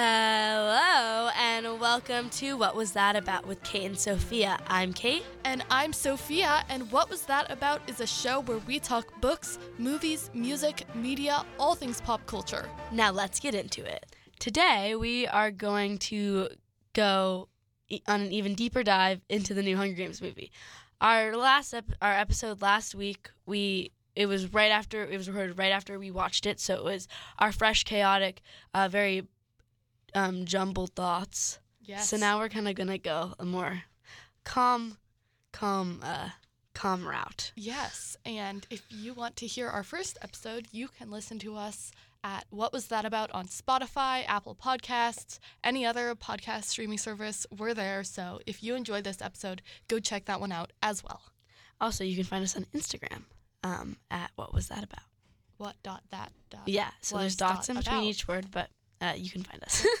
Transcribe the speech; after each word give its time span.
Hello, 0.00 1.28
and 1.36 1.80
welcome 1.80 2.30
to 2.30 2.56
What 2.56 2.76
Was 2.76 2.92
That 2.92 3.16
About 3.16 3.48
with 3.48 3.60
Kate 3.64 3.84
and 3.84 3.98
Sophia. 3.98 4.56
I'm 4.68 4.92
Kate. 4.92 5.24
And 5.42 5.64
I'm 5.72 5.92
Sophia, 5.92 6.64
and 6.68 6.88
What 6.92 7.10
Was 7.10 7.22
That 7.22 7.50
About 7.50 7.80
is 7.88 7.98
a 7.98 8.06
show 8.06 8.38
where 8.42 8.58
we 8.58 8.78
talk 8.78 9.20
books, 9.20 9.58
movies, 9.76 10.30
music, 10.32 10.84
media, 10.94 11.44
all 11.58 11.74
things 11.74 12.00
pop 12.00 12.24
culture. 12.26 12.68
Now 12.92 13.10
let's 13.10 13.40
get 13.40 13.56
into 13.56 13.84
it. 13.84 14.14
Today 14.38 14.94
we 14.94 15.26
are 15.26 15.50
going 15.50 15.98
to 15.98 16.50
go 16.92 17.48
on 18.06 18.20
an 18.20 18.30
even 18.30 18.54
deeper 18.54 18.84
dive 18.84 19.20
into 19.28 19.52
the 19.52 19.64
new 19.64 19.76
Hunger 19.76 19.96
Games 19.96 20.22
movie. 20.22 20.52
Our 21.00 21.36
last 21.36 21.74
ep- 21.74 21.96
our 22.00 22.12
episode 22.12 22.62
last 22.62 22.94
week, 22.94 23.30
we 23.46 23.90
it 24.14 24.26
was 24.26 24.52
right 24.52 24.70
after 24.70 25.02
it 25.02 25.16
was 25.16 25.28
recorded 25.28 25.58
right 25.58 25.72
after 25.72 25.98
we 25.98 26.12
watched 26.12 26.46
it, 26.46 26.60
so 26.60 26.74
it 26.74 26.84
was 26.84 27.08
our 27.40 27.50
fresh, 27.50 27.82
chaotic, 27.82 28.42
uh, 28.74 28.86
very 28.88 29.26
um, 30.14 30.44
jumbled 30.44 30.94
thoughts. 30.94 31.58
Yes. 31.80 32.08
So 32.08 32.16
now 32.16 32.38
we're 32.38 32.48
kind 32.48 32.68
of 32.68 32.74
gonna 32.74 32.98
go 32.98 33.34
a 33.38 33.44
more 33.44 33.82
calm, 34.44 34.98
calm, 35.52 36.00
uh, 36.02 36.30
calm 36.74 37.06
route. 37.06 37.52
Yes, 37.56 38.16
and 38.24 38.66
if 38.70 38.82
you 38.90 39.14
want 39.14 39.36
to 39.36 39.46
hear 39.46 39.68
our 39.68 39.82
first 39.82 40.18
episode, 40.22 40.68
you 40.70 40.88
can 40.88 41.10
listen 41.10 41.38
to 41.40 41.56
us 41.56 41.90
at 42.24 42.44
What 42.50 42.72
Was 42.72 42.88
That 42.88 43.04
About 43.04 43.30
on 43.30 43.46
Spotify, 43.46 44.24
Apple 44.26 44.54
Podcasts, 44.54 45.38
any 45.62 45.86
other 45.86 46.14
podcast 46.14 46.64
streaming 46.64 46.98
service. 46.98 47.46
We're 47.56 47.74
there. 47.74 48.02
So 48.04 48.40
if 48.46 48.62
you 48.62 48.74
enjoyed 48.74 49.04
this 49.04 49.22
episode, 49.22 49.62
go 49.86 49.98
check 49.98 50.24
that 50.26 50.40
one 50.40 50.52
out 50.52 50.72
as 50.82 51.02
well. 51.04 51.22
Also, 51.80 52.04
you 52.04 52.16
can 52.16 52.24
find 52.24 52.42
us 52.42 52.56
on 52.56 52.66
Instagram 52.74 53.22
um, 53.62 53.96
at 54.10 54.30
What 54.34 54.52
Was 54.52 54.68
That 54.68 54.82
About? 54.82 55.04
What 55.58 55.76
dot 55.82 56.02
that 56.10 56.32
dot? 56.50 56.62
Yeah, 56.66 56.90
so 57.00 57.18
there's 57.18 57.36
dots 57.36 57.66
dot 57.66 57.70
in 57.70 57.76
between 57.76 57.96
about. 57.98 58.06
each 58.06 58.28
word, 58.28 58.46
but 58.50 58.70
uh, 59.00 59.14
you 59.16 59.30
can 59.30 59.42
find 59.42 59.62
us. 59.64 59.86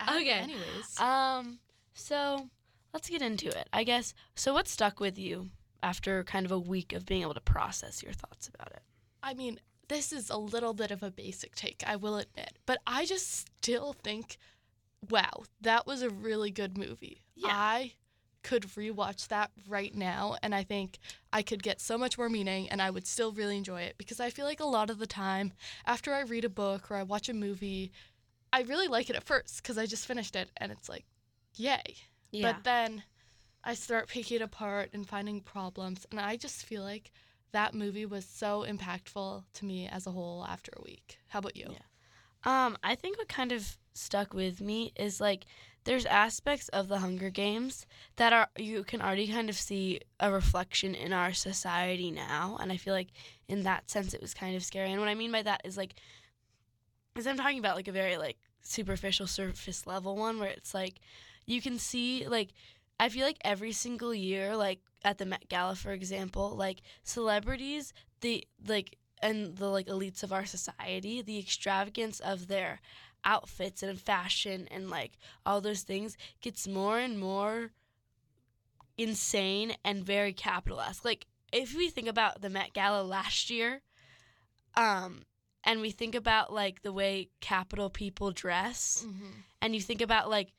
Uh, 0.00 0.16
Okay. 0.16 0.30
Anyways, 0.30 0.98
um, 0.98 1.58
so 1.94 2.48
let's 2.94 3.08
get 3.08 3.22
into 3.22 3.46
it. 3.48 3.68
I 3.72 3.84
guess. 3.84 4.14
So, 4.34 4.54
what 4.54 4.66
stuck 4.66 4.98
with 5.00 5.18
you 5.18 5.50
after 5.82 6.24
kind 6.24 6.46
of 6.46 6.50
a 6.50 6.58
week 6.58 6.92
of 6.92 7.04
being 7.06 7.22
able 7.22 7.34
to 7.34 7.40
process 7.40 8.02
your 8.02 8.12
thoughts 8.14 8.48
about 8.48 8.68
it? 8.72 8.82
I 9.22 9.34
mean, 9.34 9.60
this 9.88 10.12
is 10.12 10.30
a 10.30 10.36
little 10.38 10.72
bit 10.74 10.90
of 10.90 11.02
a 11.02 11.10
basic 11.10 11.54
take, 11.54 11.84
I 11.86 11.96
will 11.96 12.16
admit, 12.16 12.58
but 12.66 12.78
I 12.86 13.04
just 13.04 13.48
still 13.60 13.92
think, 13.92 14.38
wow, 15.10 15.44
that 15.60 15.86
was 15.86 16.02
a 16.02 16.10
really 16.10 16.50
good 16.50 16.76
movie. 16.78 17.20
Yeah. 17.36 17.48
I 17.52 17.92
could 18.42 18.62
rewatch 18.62 19.28
that 19.28 19.50
right 19.68 19.94
now, 19.94 20.36
and 20.42 20.54
I 20.54 20.64
think 20.64 20.98
I 21.32 21.42
could 21.42 21.62
get 21.62 21.80
so 21.80 21.96
much 21.96 22.18
more 22.18 22.28
meaning, 22.28 22.68
and 22.70 22.82
I 22.82 22.90
would 22.90 23.06
still 23.06 23.30
really 23.32 23.56
enjoy 23.56 23.82
it 23.82 23.94
because 23.98 24.18
I 24.18 24.30
feel 24.30 24.46
like 24.46 24.60
a 24.60 24.64
lot 24.64 24.90
of 24.90 24.98
the 24.98 25.06
time, 25.06 25.52
after 25.86 26.12
I 26.14 26.22
read 26.22 26.44
a 26.44 26.48
book 26.48 26.90
or 26.90 26.96
I 26.96 27.02
watch 27.04 27.28
a 27.28 27.34
movie, 27.34 27.92
I 28.52 28.62
really 28.62 28.88
like 28.88 29.10
it 29.10 29.16
at 29.16 29.24
first 29.24 29.62
because 29.62 29.78
I 29.78 29.86
just 29.86 30.06
finished 30.06 30.36
it, 30.36 30.50
and 30.56 30.70
it's 30.70 30.88
like, 30.88 31.04
yay. 31.56 31.82
But 32.32 32.64
then 32.64 33.02
I 33.64 33.74
start 33.74 34.08
picking 34.08 34.36
it 34.36 34.42
apart 34.42 34.90
and 34.92 35.08
finding 35.08 35.40
problems, 35.40 36.06
and 36.10 36.20
I 36.20 36.36
just 36.36 36.66
feel 36.66 36.82
like 36.82 37.12
that 37.52 37.74
movie 37.74 38.06
was 38.06 38.24
so 38.24 38.64
impactful 38.68 39.44
to 39.54 39.64
me 39.64 39.88
as 39.88 40.06
a 40.06 40.10
whole 40.10 40.44
after 40.48 40.72
a 40.76 40.82
week. 40.82 41.18
How 41.28 41.38
about 41.38 41.56
you? 41.56 41.66
Yeah. 41.70 41.78
Um, 42.44 42.76
I 42.82 42.94
think 42.94 43.18
what 43.18 43.28
kind 43.28 43.52
of 43.52 43.78
stuck 43.94 44.34
with 44.34 44.60
me 44.60 44.92
is 44.96 45.20
like 45.20 45.44
there's 45.84 46.06
aspects 46.06 46.68
of 46.68 46.88
the 46.88 46.98
Hunger 46.98 47.30
Games 47.30 47.86
that 48.16 48.32
are 48.32 48.48
you 48.56 48.84
can 48.84 49.02
already 49.02 49.28
kind 49.28 49.50
of 49.50 49.56
see 49.56 50.00
a 50.18 50.32
reflection 50.32 50.94
in 50.94 51.12
our 51.12 51.32
society 51.32 52.10
now, 52.10 52.56
and 52.60 52.72
I 52.72 52.76
feel 52.76 52.94
like 52.94 53.08
in 53.48 53.62
that 53.64 53.90
sense 53.90 54.14
it 54.14 54.22
was 54.22 54.34
kind 54.34 54.56
of 54.56 54.64
scary. 54.64 54.90
And 54.90 55.00
what 55.00 55.08
I 55.08 55.14
mean 55.14 55.30
by 55.30 55.42
that 55.42 55.60
is 55.64 55.76
like, 55.76 55.94
is 57.16 57.26
I'm 57.26 57.36
talking 57.36 57.58
about 57.58 57.76
like 57.76 57.88
a 57.88 57.92
very 57.92 58.16
like 58.16 58.38
superficial 58.62 59.26
surface 59.26 59.86
level 59.86 60.16
one 60.16 60.38
where 60.38 60.48
it's 60.48 60.74
like 60.74 61.00
you 61.46 61.60
can 61.60 61.78
see 61.78 62.26
like 62.26 62.50
I 62.98 63.08
feel 63.08 63.26
like 63.26 63.38
every 63.44 63.72
single 63.72 64.14
year 64.14 64.56
like 64.56 64.80
at 65.04 65.18
the 65.18 65.26
Met 65.26 65.48
Gala 65.48 65.74
for 65.74 65.92
example 65.92 66.54
like 66.56 66.80
celebrities 67.02 67.92
the 68.20 68.44
like 68.66 68.96
and 69.20 69.56
the 69.56 69.68
like 69.68 69.86
elites 69.86 70.22
of 70.22 70.32
our 70.32 70.46
society 70.46 71.22
the 71.22 71.38
extravagance 71.38 72.20
of 72.20 72.48
their 72.48 72.80
outfits 73.24 73.82
and 73.82 74.00
fashion 74.00 74.66
and 74.70 74.90
like 74.90 75.12
all 75.46 75.60
those 75.60 75.82
things 75.82 76.16
gets 76.40 76.66
more 76.66 76.98
and 76.98 77.18
more 77.18 77.70
insane 78.98 79.74
and 79.84 80.04
very 80.04 80.32
capitalesque. 80.32 81.04
Like 81.04 81.26
if 81.52 81.76
we 81.76 81.88
think 81.88 82.08
about 82.08 82.40
the 82.40 82.50
Met 82.50 82.72
Gala 82.72 83.02
last 83.02 83.50
year 83.50 83.82
um 84.74 85.22
and 85.64 85.80
we 85.80 85.90
think 85.90 86.14
about 86.14 86.52
like 86.52 86.82
the 86.82 86.92
way 86.92 87.28
Capitol 87.40 87.90
people 87.90 88.30
dress 88.32 89.04
Mm-hmm. 89.06 89.26
and 89.60 89.74
you 89.74 89.80
think 89.80 90.00
about 90.00 90.28
like 90.30 90.52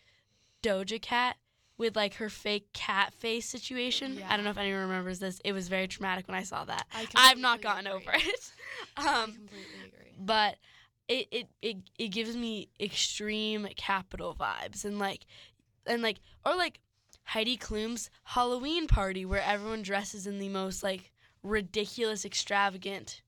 Doja 0.61 1.01
Cat 1.01 1.35
with 1.77 1.95
like 1.95 2.15
her 2.15 2.29
fake 2.29 2.71
cat 2.73 3.13
face 3.13 3.49
situation. 3.49 4.21
I 4.29 4.35
don't 4.35 4.43
know 4.45 4.51
if 4.51 4.57
anyone 4.57 4.81
remembers 4.83 5.19
this. 5.19 5.41
It 5.43 5.53
was 5.53 5.67
very 5.67 5.87
traumatic 5.87 6.27
when 6.27 6.37
I 6.37 6.43
saw 6.43 6.63
that. 6.65 6.85
I 6.93 7.07
I've 7.15 7.39
not 7.39 7.61
gotten 7.61 7.87
agree. 7.87 7.99
over 8.01 8.11
it. 8.15 8.51
I 8.97 9.23
um, 9.23 9.33
completely 9.33 9.87
agree. 9.87 10.11
but 10.19 10.55
it, 11.09 11.27
it 11.31 11.47
it 11.61 11.77
it 11.97 12.07
gives 12.09 12.37
me 12.37 12.69
extreme 12.79 13.67
Capitol 13.75 14.35
vibes 14.39 14.85
and 14.85 14.99
like 14.99 15.25
and 15.85 16.01
like 16.01 16.19
or 16.45 16.55
like 16.55 16.79
Heidi 17.23 17.57
Klum's 17.57 18.09
Halloween 18.23 18.87
party 18.87 19.25
where 19.25 19.41
everyone 19.41 19.81
dresses 19.81 20.27
in 20.27 20.39
the 20.39 20.49
most 20.49 20.83
like 20.83 21.11
ridiculous 21.41 22.23
extravagant 22.23 23.21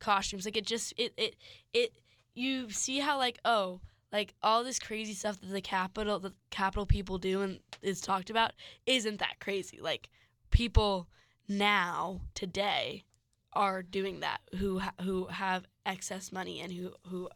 costumes 0.00 0.44
like 0.44 0.56
it 0.56 0.66
just 0.66 0.92
it 0.96 1.12
it 1.16 1.36
it 1.72 1.92
you 2.34 2.70
see 2.70 2.98
how 2.98 3.18
like 3.18 3.38
oh 3.44 3.80
like 4.12 4.34
all 4.42 4.64
this 4.64 4.78
crazy 4.78 5.14
stuff 5.14 5.40
that 5.40 5.52
the 5.52 5.60
Capitol 5.60 6.18
the 6.18 6.32
Capitol 6.50 6.86
people 6.86 7.18
do 7.18 7.42
and 7.42 7.60
is 7.82 8.00
talked 8.00 8.30
about 8.30 8.52
isn't 8.86 9.18
that 9.18 9.38
crazy. 9.40 9.78
Like 9.80 10.08
people 10.50 11.08
now 11.48 12.22
today 12.34 13.04
are 13.52 13.82
doing 13.82 14.20
that 14.20 14.40
who 14.58 14.78
ha- 14.78 14.94
who 15.02 15.26
have 15.26 15.66
excess 15.86 16.32
money 16.32 16.60
and 16.60 16.72
who 16.72 16.92
who 17.08 17.28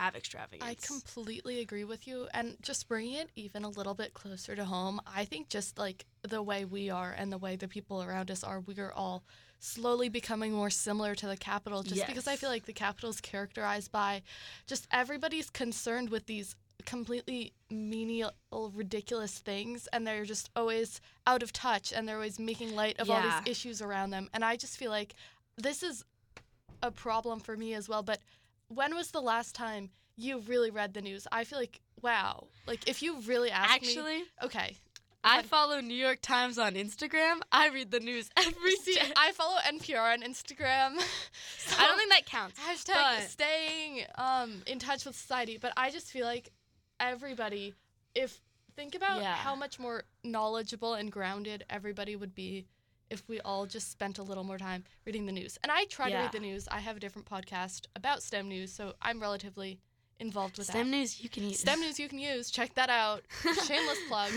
have 0.00 0.16
extravagance. 0.16 0.62
I 0.64 0.74
completely 0.74 1.60
agree 1.60 1.84
with 1.84 2.06
you. 2.06 2.26
And 2.32 2.56
just 2.62 2.88
bringing 2.88 3.14
it 3.14 3.30
even 3.36 3.64
a 3.64 3.68
little 3.68 3.94
bit 3.94 4.14
closer 4.14 4.56
to 4.56 4.64
home, 4.64 5.00
I 5.06 5.24
think 5.24 5.48
just 5.48 5.78
like 5.78 6.06
the 6.22 6.42
way 6.42 6.64
we 6.64 6.90
are 6.90 7.14
and 7.16 7.30
the 7.32 7.38
way 7.38 7.56
the 7.56 7.68
people 7.68 8.02
around 8.02 8.30
us 8.30 8.42
are, 8.42 8.60
we 8.60 8.78
are 8.78 8.92
all 8.92 9.22
slowly 9.58 10.08
becoming 10.08 10.52
more 10.52 10.70
similar 10.70 11.14
to 11.14 11.26
the 11.26 11.36
Capitol 11.36 11.82
just 11.82 12.06
because 12.06 12.26
I 12.26 12.36
feel 12.36 12.48
like 12.48 12.64
the 12.64 12.72
Capitol 12.72 13.10
is 13.10 13.20
characterized 13.20 13.92
by 13.92 14.22
just 14.66 14.88
everybody's 14.90 15.50
concerned 15.50 16.08
with 16.08 16.24
these 16.24 16.56
completely 16.86 17.52
menial 17.70 18.32
ridiculous 18.74 19.38
things 19.38 19.86
and 19.92 20.06
they're 20.06 20.24
just 20.24 20.48
always 20.56 21.02
out 21.26 21.42
of 21.42 21.52
touch 21.52 21.92
and 21.92 22.08
they're 22.08 22.16
always 22.16 22.38
making 22.38 22.74
light 22.74 22.98
of 22.98 23.10
all 23.10 23.20
these 23.20 23.50
issues 23.50 23.82
around 23.82 24.08
them 24.08 24.30
and 24.32 24.42
i 24.42 24.56
just 24.56 24.78
feel 24.78 24.90
like 24.90 25.14
this 25.58 25.82
is 25.82 26.06
a 26.82 26.90
problem 26.90 27.38
for 27.38 27.54
me 27.54 27.74
as 27.74 27.86
well 27.86 28.02
but 28.02 28.20
when 28.72 28.94
was 28.94 29.10
the 29.10 29.20
last 29.20 29.54
time 29.54 29.90
you 30.16 30.38
really 30.40 30.70
read 30.70 30.94
the 30.94 31.02
news? 31.02 31.26
I 31.30 31.44
feel 31.44 31.58
like 31.58 31.80
wow. 32.00 32.46
Like 32.66 32.88
if 32.88 33.02
you 33.02 33.20
really 33.20 33.50
ask 33.50 33.82
me, 33.82 33.88
Actually, 33.88 34.22
okay. 34.42 34.76
I 35.22 35.42
follow 35.42 35.80
New 35.80 35.94
York 35.94 36.20
Times 36.22 36.56
on 36.58 36.74
Instagram. 36.76 37.40
I 37.52 37.68
read 37.68 37.90
the 37.90 38.00
news 38.00 38.30
every 38.38 38.76
See, 38.76 38.94
day. 38.94 39.12
I 39.16 39.32
follow 39.32 39.58
NPR 39.68 40.14
on 40.14 40.22
Instagram. 40.22 40.92
I 41.78 41.86
don't 41.86 41.98
think 41.98 42.10
that 42.10 42.24
counts. 42.24 42.58
hashtag 42.58 42.94
but- 42.94 43.22
staying 43.28 44.04
um 44.16 44.62
in 44.66 44.78
touch 44.78 45.04
with 45.04 45.14
society. 45.16 45.58
But 45.60 45.72
I 45.76 45.90
just 45.90 46.06
feel 46.10 46.24
like 46.24 46.50
everybody, 46.98 47.74
if 48.14 48.40
think 48.76 48.94
about 48.94 49.20
Yeah. 49.20 49.34
how 49.34 49.54
much 49.54 49.78
more 49.78 50.04
knowledgeable 50.24 50.94
and 50.94 51.10
grounded 51.12 51.64
everybody 51.68 52.16
would 52.16 52.34
be 52.34 52.66
if 53.10 53.28
we 53.28 53.40
all 53.40 53.66
just 53.66 53.90
spent 53.90 54.18
a 54.18 54.22
little 54.22 54.44
more 54.44 54.58
time 54.58 54.84
reading 55.04 55.26
the 55.26 55.32
news. 55.32 55.58
And 55.62 55.70
I 55.70 55.84
try 55.84 56.10
to 56.10 56.16
read 56.16 56.32
the 56.32 56.40
news. 56.40 56.68
I 56.70 56.78
have 56.78 56.96
a 56.96 57.00
different 57.00 57.28
podcast 57.28 57.86
about 57.96 58.22
STEM 58.22 58.48
news, 58.48 58.72
so 58.72 58.94
I'm 59.02 59.20
relatively 59.20 59.80
involved 60.20 60.58
with 60.58 60.68
that. 60.68 60.74
STEM 60.74 60.90
news 60.90 61.20
you 61.20 61.28
can 61.28 61.44
use. 61.44 61.60
STEM 61.60 61.80
news 61.80 61.98
you 61.98 62.08
can 62.08 62.18
use. 62.18 62.50
Check 62.50 62.74
that 62.74 62.88
out. 62.88 63.22
Shameless 63.66 63.98
plug. 64.08 64.30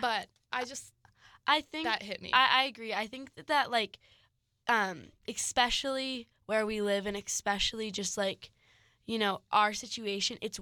But 0.00 0.28
I 0.52 0.64
just 0.64 0.92
I 1.46 1.62
think 1.62 1.84
that 1.84 2.02
hit 2.02 2.22
me. 2.22 2.30
I, 2.32 2.62
I 2.62 2.64
agree. 2.64 2.94
I 2.94 3.06
think 3.06 3.34
that, 3.34 3.48
that 3.48 3.70
like, 3.70 3.98
um, 4.68 5.06
especially 5.26 6.28
where 6.46 6.64
we 6.64 6.80
live, 6.80 7.06
and 7.06 7.16
especially 7.16 7.90
just 7.90 8.16
like, 8.16 8.50
you 9.06 9.18
know, 9.18 9.40
our 9.50 9.72
situation, 9.72 10.38
it's 10.40 10.60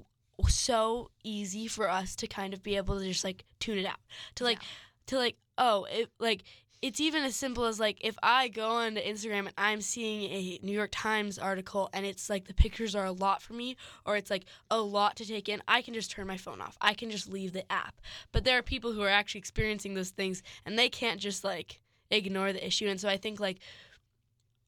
so 0.48 1.10
easy 1.24 1.66
for 1.66 1.90
us 1.90 2.14
to 2.16 2.26
kind 2.26 2.54
of 2.54 2.62
be 2.62 2.76
able 2.76 2.98
to 2.98 3.06
just 3.06 3.24
like 3.24 3.44
tune 3.58 3.78
it 3.78 3.86
out. 3.86 4.00
To 4.36 4.44
like, 4.44 4.60
to 5.06 5.18
like, 5.18 5.36
oh, 5.58 5.86
it 5.90 6.10
like 6.18 6.44
it's 6.80 7.00
even 7.00 7.24
as 7.24 7.34
simple 7.34 7.64
as 7.64 7.80
like 7.80 7.98
if 8.00 8.16
I 8.22 8.48
go 8.48 8.68
onto 8.68 9.00
Instagram 9.00 9.46
and 9.46 9.54
I'm 9.58 9.80
seeing 9.80 10.30
a 10.30 10.60
New 10.62 10.72
York 10.72 10.90
Times 10.92 11.38
article 11.38 11.90
and 11.92 12.06
it's 12.06 12.30
like 12.30 12.46
the 12.46 12.54
pictures 12.54 12.94
are 12.94 13.04
a 13.04 13.12
lot 13.12 13.42
for 13.42 13.54
me 13.54 13.76
or 14.06 14.16
it's 14.16 14.30
like 14.30 14.44
a 14.70 14.80
lot 14.80 15.16
to 15.16 15.26
take 15.26 15.48
in, 15.48 15.62
I 15.66 15.82
can 15.82 15.94
just 15.94 16.10
turn 16.10 16.26
my 16.26 16.36
phone 16.36 16.60
off. 16.60 16.76
I 16.80 16.94
can 16.94 17.10
just 17.10 17.28
leave 17.28 17.52
the 17.52 17.70
app. 17.70 18.00
But 18.32 18.44
there 18.44 18.58
are 18.58 18.62
people 18.62 18.92
who 18.92 19.02
are 19.02 19.08
actually 19.08 19.40
experiencing 19.40 19.94
those 19.94 20.10
things 20.10 20.42
and 20.64 20.78
they 20.78 20.88
can't 20.88 21.20
just 21.20 21.42
like 21.42 21.80
ignore 22.10 22.52
the 22.52 22.64
issue. 22.64 22.86
And 22.86 23.00
so 23.00 23.08
I 23.08 23.16
think 23.16 23.40
like 23.40 23.58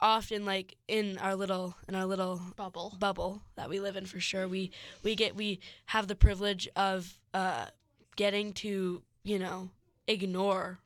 often 0.01 0.45
like 0.45 0.77
in 0.89 1.19
our 1.19 1.37
little 1.37 1.77
in 1.87 1.95
our 1.95 2.07
little 2.07 2.41
Bubble. 2.57 2.97
bubble 2.99 3.43
that 3.57 3.69
we 3.69 3.81
live 3.81 3.97
in 3.97 4.07
for 4.07 4.19
sure 4.19 4.49
we 4.49 4.73
we 5.03 5.15
get 5.15 5.37
we 5.37 5.61
have 5.87 6.09
the 6.09 6.15
privilege 6.15 6.67
of 6.75 7.19
uh 7.35 7.67
getting 8.17 8.55
to 8.55 9.03
you 9.25 9.39
know 9.39 9.69
ignore 10.09 10.81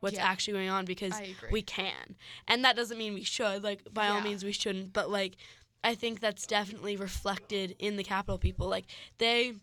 what's 0.00 0.16
Yeah. 0.16 0.24
actually 0.26 0.54
going 0.54 0.68
on 0.68 0.84
because 0.84 1.14
we 1.50 1.62
can 1.62 2.16
and 2.46 2.64
that 2.64 2.76
doesn't 2.76 2.98
mean 2.98 3.14
we 3.14 3.22
should 3.24 3.62
like 3.62 3.82
by 3.92 4.08
all 4.08 4.20
means 4.20 4.44
we 4.44 4.52
shouldn't 4.52 4.92
but 4.92 5.10
like 5.10 5.36
i 5.84 5.94
think 5.94 6.20
that's 6.20 6.46
definitely 6.46 6.96
reflected 6.96 7.74
in 7.78 7.96
the 7.96 8.04
Capitol 8.04 8.38
people 8.38 8.68
like 8.68 8.86
they 9.18 9.54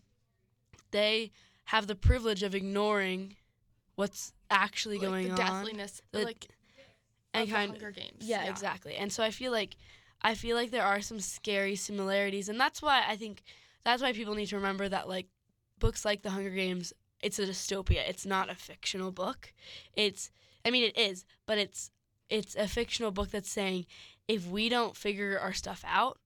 they 0.90 1.30
have 1.66 1.86
the 1.86 1.94
privilege 1.94 2.42
of 2.42 2.54
ignoring 2.54 3.36
what's 3.96 4.32
actually 4.50 4.98
like 4.98 5.08
going 5.08 5.24
the 5.28 5.30
on 5.30 5.36
deathliness, 5.36 6.02
The- 6.12 6.24
like 6.24 6.46
and 7.32 7.50
kind 7.50 7.70
Hunger 7.72 7.90
Games. 7.90 8.20
yeah, 8.20 8.44
exactly. 8.48 8.94
And 8.94 9.12
so 9.12 9.22
I 9.22 9.30
feel 9.30 9.50
like 9.50 9.76
I 10.22 10.34
feel 10.34 10.56
like 10.56 10.70
there 10.70 10.84
are 10.84 11.00
some 11.00 11.20
scary 11.20 11.74
similarities 11.76 12.48
and 12.48 12.60
that's 12.60 12.80
why 12.80 13.02
I 13.08 13.16
think 13.16 13.42
that's 13.84 14.02
why 14.02 14.12
people 14.12 14.34
need 14.34 14.46
to 14.46 14.56
remember 14.56 14.88
that 14.88 15.08
like 15.08 15.26
books 15.78 16.04
like 16.04 16.22
The 16.22 16.30
Hunger 16.30 16.50
Games, 16.50 16.92
it's 17.24 17.38
a 17.38 17.46
dystopia. 17.46 18.08
It's 18.08 18.26
not 18.26 18.50
a 18.50 18.54
fictional 18.54 19.10
book. 19.10 19.52
It's 19.94 20.30
I 20.64 20.70
mean 20.70 20.84
it 20.84 20.96
is, 20.98 21.24
but 21.46 21.58
it's 21.58 21.90
it's 22.28 22.54
a 22.54 22.68
fictional 22.68 23.10
book 23.10 23.30
that's 23.30 23.50
saying 23.50 23.86
if 24.28 24.46
we 24.46 24.68
don't 24.68 24.96
figure 24.96 25.38
our 25.38 25.52
stuff 25.52 25.82
out, 25.86 26.18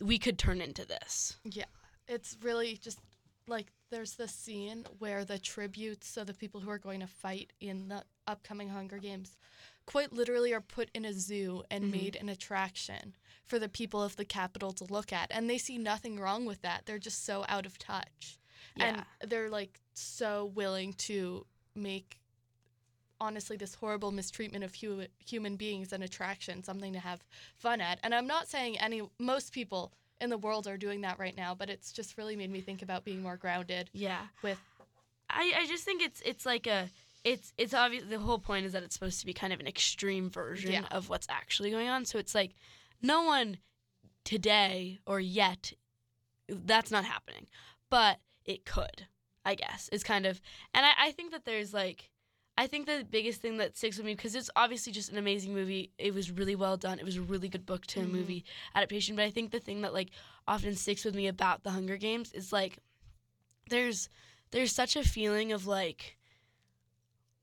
we 0.00 0.18
could 0.18 0.38
turn 0.38 0.60
into 0.60 0.84
this. 0.86 1.36
Yeah. 1.44 1.64
It's 2.08 2.36
really 2.42 2.76
just 2.76 2.98
like 3.46 3.66
there's 3.90 4.14
this 4.14 4.32
scene 4.32 4.84
where 4.98 5.24
the 5.24 5.38
tributes, 5.38 6.08
so 6.08 6.24
the 6.24 6.34
people 6.34 6.60
who 6.60 6.70
are 6.70 6.78
going 6.78 7.00
to 7.00 7.06
fight 7.06 7.52
in 7.60 7.88
the 7.88 8.02
upcoming 8.26 8.70
Hunger 8.70 8.98
Games, 8.98 9.36
quite 9.86 10.12
literally 10.12 10.52
are 10.52 10.60
put 10.60 10.90
in 10.94 11.04
a 11.04 11.12
zoo 11.12 11.62
and 11.70 11.84
Mhm. 11.84 11.90
made 11.90 12.16
an 12.16 12.28
attraction 12.28 13.14
for 13.44 13.58
the 13.58 13.68
people 13.68 14.02
of 14.02 14.16
the 14.16 14.24
Capitol 14.24 14.72
to 14.72 14.84
look 14.84 15.12
at. 15.12 15.30
And 15.30 15.48
they 15.48 15.58
see 15.58 15.78
nothing 15.78 16.18
wrong 16.18 16.44
with 16.46 16.62
that. 16.62 16.86
They're 16.86 16.98
just 16.98 17.24
so 17.24 17.44
out 17.48 17.66
of 17.66 17.78
touch. 17.78 18.38
Yeah. 18.76 19.02
And 19.20 19.30
they're 19.30 19.50
like 19.50 19.80
so 19.94 20.46
willing 20.54 20.92
to 20.94 21.46
make 21.74 22.18
honestly 23.20 23.56
this 23.56 23.74
horrible 23.74 24.10
mistreatment 24.10 24.64
of 24.64 24.74
hu- 24.74 25.06
human 25.24 25.56
beings 25.56 25.92
an 25.92 26.02
attraction, 26.02 26.62
something 26.62 26.92
to 26.92 26.98
have 26.98 27.24
fun 27.56 27.80
at. 27.80 27.98
And 28.02 28.14
I'm 28.14 28.26
not 28.26 28.48
saying 28.48 28.78
any 28.78 29.02
most 29.18 29.52
people 29.52 29.92
in 30.20 30.30
the 30.30 30.38
world 30.38 30.66
are 30.66 30.76
doing 30.76 31.00
that 31.02 31.18
right 31.18 31.36
now, 31.36 31.54
but 31.54 31.70
it's 31.70 31.92
just 31.92 32.18
really 32.18 32.36
made 32.36 32.50
me 32.50 32.60
think 32.60 32.82
about 32.82 33.04
being 33.04 33.22
more 33.22 33.36
grounded 33.36 33.90
yeah. 33.92 34.22
with 34.42 34.58
I, 35.30 35.52
I 35.60 35.66
just 35.66 35.84
think 35.84 36.02
it's 36.02 36.20
it's 36.24 36.44
like 36.46 36.66
a 36.66 36.88
it's 37.24 37.52
it's 37.56 37.74
obvious 37.74 38.04
the 38.08 38.18
whole 38.18 38.38
point 38.38 38.66
is 38.66 38.72
that 38.72 38.82
it's 38.82 38.94
supposed 38.94 39.20
to 39.20 39.26
be 39.26 39.32
kind 39.32 39.52
of 39.52 39.60
an 39.60 39.66
extreme 39.66 40.30
version 40.30 40.72
Yeah. 40.72 40.84
of 40.90 41.08
what's 41.08 41.26
actually 41.30 41.70
going 41.70 41.88
on. 41.88 42.04
So 42.04 42.18
it's 42.18 42.34
like 42.34 42.54
no 43.02 43.22
one 43.22 43.58
today 44.24 44.98
or 45.06 45.20
yet 45.20 45.72
that's 46.48 46.90
not 46.90 47.04
happening. 47.04 47.46
But 47.90 48.18
it 48.44 48.64
could, 48.64 49.06
I 49.44 49.54
guess. 49.54 49.88
It's 49.92 50.04
kind 50.04 50.26
of 50.26 50.40
and 50.74 50.84
I, 50.86 50.92
I 51.08 51.10
think 51.12 51.32
that 51.32 51.44
there's 51.44 51.72
like 51.74 52.10
I 52.56 52.68
think 52.68 52.86
the 52.86 53.04
biggest 53.08 53.40
thing 53.40 53.56
that 53.56 53.76
sticks 53.76 53.96
with 53.96 54.06
me 54.06 54.14
because 54.14 54.34
it's 54.36 54.50
obviously 54.54 54.92
just 54.92 55.10
an 55.10 55.18
amazing 55.18 55.52
movie. 55.54 55.90
It 55.98 56.14
was 56.14 56.30
really 56.30 56.54
well 56.54 56.76
done. 56.76 56.98
It 57.00 57.04
was 57.04 57.16
a 57.16 57.22
really 57.22 57.48
good 57.48 57.66
book 57.66 57.84
to 57.88 58.00
Mhm. 58.00 58.10
movie 58.10 58.44
adaptation. 58.76 59.16
But 59.16 59.24
I 59.24 59.30
think 59.30 59.50
the 59.50 59.58
thing 59.60 59.82
that 59.82 59.92
like 59.92 60.10
often 60.46 60.76
sticks 60.76 61.04
with 61.04 61.14
me 61.16 61.26
about 61.26 61.64
the 61.64 61.70
Hunger 61.70 61.96
Games 61.96 62.32
is 62.32 62.52
like 62.52 62.78
there's 63.70 64.08
there's 64.52 64.70
such 64.72 64.94
a 64.94 65.02
feeling 65.02 65.50
of 65.52 65.66
like 65.66 66.16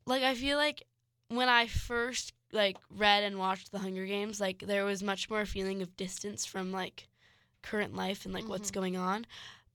like 0.05 0.23
I 0.23 0.35
feel 0.35 0.57
like 0.57 0.83
when 1.27 1.49
I 1.49 1.67
first 1.67 2.33
like 2.51 2.77
read 2.89 3.23
and 3.23 3.37
watched 3.39 3.71
the 3.71 3.79
Hunger 3.79 4.05
Games, 4.05 4.39
like 4.41 4.59
there 4.59 4.85
was 4.85 5.01
much 5.03 5.29
more 5.29 5.45
feeling 5.45 5.81
of 5.81 5.95
distance 5.95 6.45
from 6.45 6.71
like 6.71 7.07
current 7.61 7.95
life 7.95 8.25
and 8.25 8.33
like 8.33 8.47
what's 8.47 8.71
Mhm. 8.71 8.73
going 8.75 8.97
on. 8.97 9.25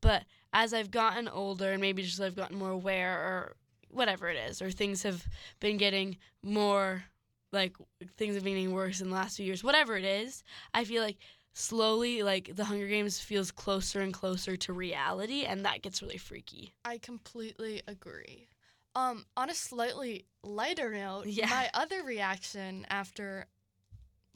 But 0.01 0.25
as 0.57 0.73
I've 0.73 0.91
gotten 0.91 1.29
older 1.29 1.71
and 1.71 1.83
maybe 1.83 2.03
just 2.03 2.19
I've 2.19 2.35
gotten 2.35 2.57
more 2.59 2.71
aware 2.71 3.13
or 3.19 3.57
whatever 3.91 4.31
it 4.31 4.39
is, 4.49 4.63
or 4.63 4.71
things 4.71 5.03
have 5.03 5.27
been 5.61 5.77
getting 5.77 6.17
more 6.43 7.05
like 7.53 7.77
things 8.17 8.35
have 8.35 8.43
been 8.43 8.55
getting 8.55 8.73
worse 8.73 9.03
in 9.03 9.11
the 9.11 9.15
last 9.15 9.37
few 9.37 9.45
years, 9.45 9.63
whatever 9.63 9.97
it 9.99 10.05
is, 10.05 10.43
I 10.73 10.85
feel 10.85 11.03
like 11.03 11.19
slowly 11.53 12.23
like 12.23 12.57
the 12.57 12.65
Hunger 12.65 12.89
Games 12.89 13.21
feels 13.21 13.51
closer 13.51 14.01
and 14.01 14.15
closer 14.15 14.57
to 14.57 14.73
reality 14.73 15.45
and 15.45 15.65
that 15.67 15.83
gets 15.83 16.01
really 16.01 16.17
freaky. 16.17 16.73
I 16.87 16.99
completely 16.99 17.83
agree. 17.87 18.49
Um, 18.95 19.27
on 19.37 19.51
a 19.51 19.55
slightly 19.55 20.25
lighter 20.43 20.91
note, 20.95 21.27
Yeah. 21.27 21.49
my 21.49 21.69
other 21.75 22.03
reaction 22.03 22.87
after 22.89 23.47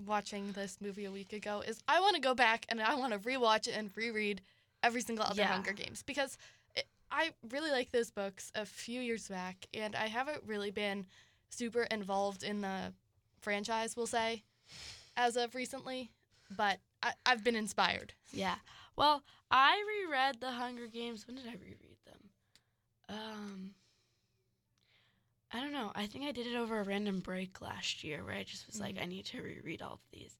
watching 0.06 0.52
this 0.52 0.78
movie 0.82 1.06
a 1.06 1.11
week 1.11 1.32
ago 1.32 1.62
is 1.66 1.82
I 1.88 2.00
want 2.00 2.14
to 2.16 2.20
go 2.20 2.34
back 2.34 2.66
and 2.69 2.81
I 2.81 2.94
want 2.94 3.14
to 3.14 3.19
rewatch 3.19 3.69
it 3.69 3.75
and 3.76 3.90
reread 3.96 4.43
every 4.82 5.00
single 5.03 5.25
other 5.25 5.43
Yeah. 5.43 5.49
Hunger 5.49 5.73
Games 5.73 6.03
because 6.03 6.37
it, 6.75 6.87
I 7.11 7.32
really 7.50 7.71
like 7.71 7.91
those 7.91 8.11
books 8.11 8.50
a 8.55 8.65
few 8.65 9.00
years 9.00 9.29
back 9.29 9.67
and 9.75 9.94
I 9.97 10.06
haven't 10.09 10.43
really 10.47 10.71
been 10.71 11.06
super 11.50 11.82
involved 11.82 12.43
in 12.43 12.61
the 12.61 12.93
franchise, 13.41 13.97
we'll 13.97 14.06
say, 14.06 14.44
as 15.17 15.37
of 15.37 15.55
recently, 15.55 16.11
but 16.56 16.79
I, 17.03 17.12
I've 17.27 17.43
been 17.44 17.56
inspired. 17.56 18.15
Yeah. 18.32 18.56
Well, 18.97 19.23
I 19.50 19.82
reread 20.06 20.41
The 20.41 20.50
Hunger 20.53 20.87
Games. 20.87 21.26
When 21.26 21.37
did 21.37 21.47
I 21.47 21.53
reread 21.53 21.97
them? 22.06 22.31
Um 23.09 23.75
I 25.53 25.61
don't 25.61 25.73
know. 25.73 25.91
I 25.97 26.06
think 26.06 26.25
I 26.26 26.31
did 26.33 26.47
it 26.47 26.55
over 26.55 26.79
a 26.79 26.85
random 26.85 27.19
break 27.21 27.61
last 27.61 28.05
year 28.05 28.25
where 28.25 28.37
I 28.37 28.44
just 28.44 28.67
was 28.69 28.79
like 28.81 28.97
I 29.03 29.06
need 29.06 29.25
to 29.26 29.43
reread 29.43 29.83
all 29.83 29.94
of 29.94 30.00
these. 30.12 30.37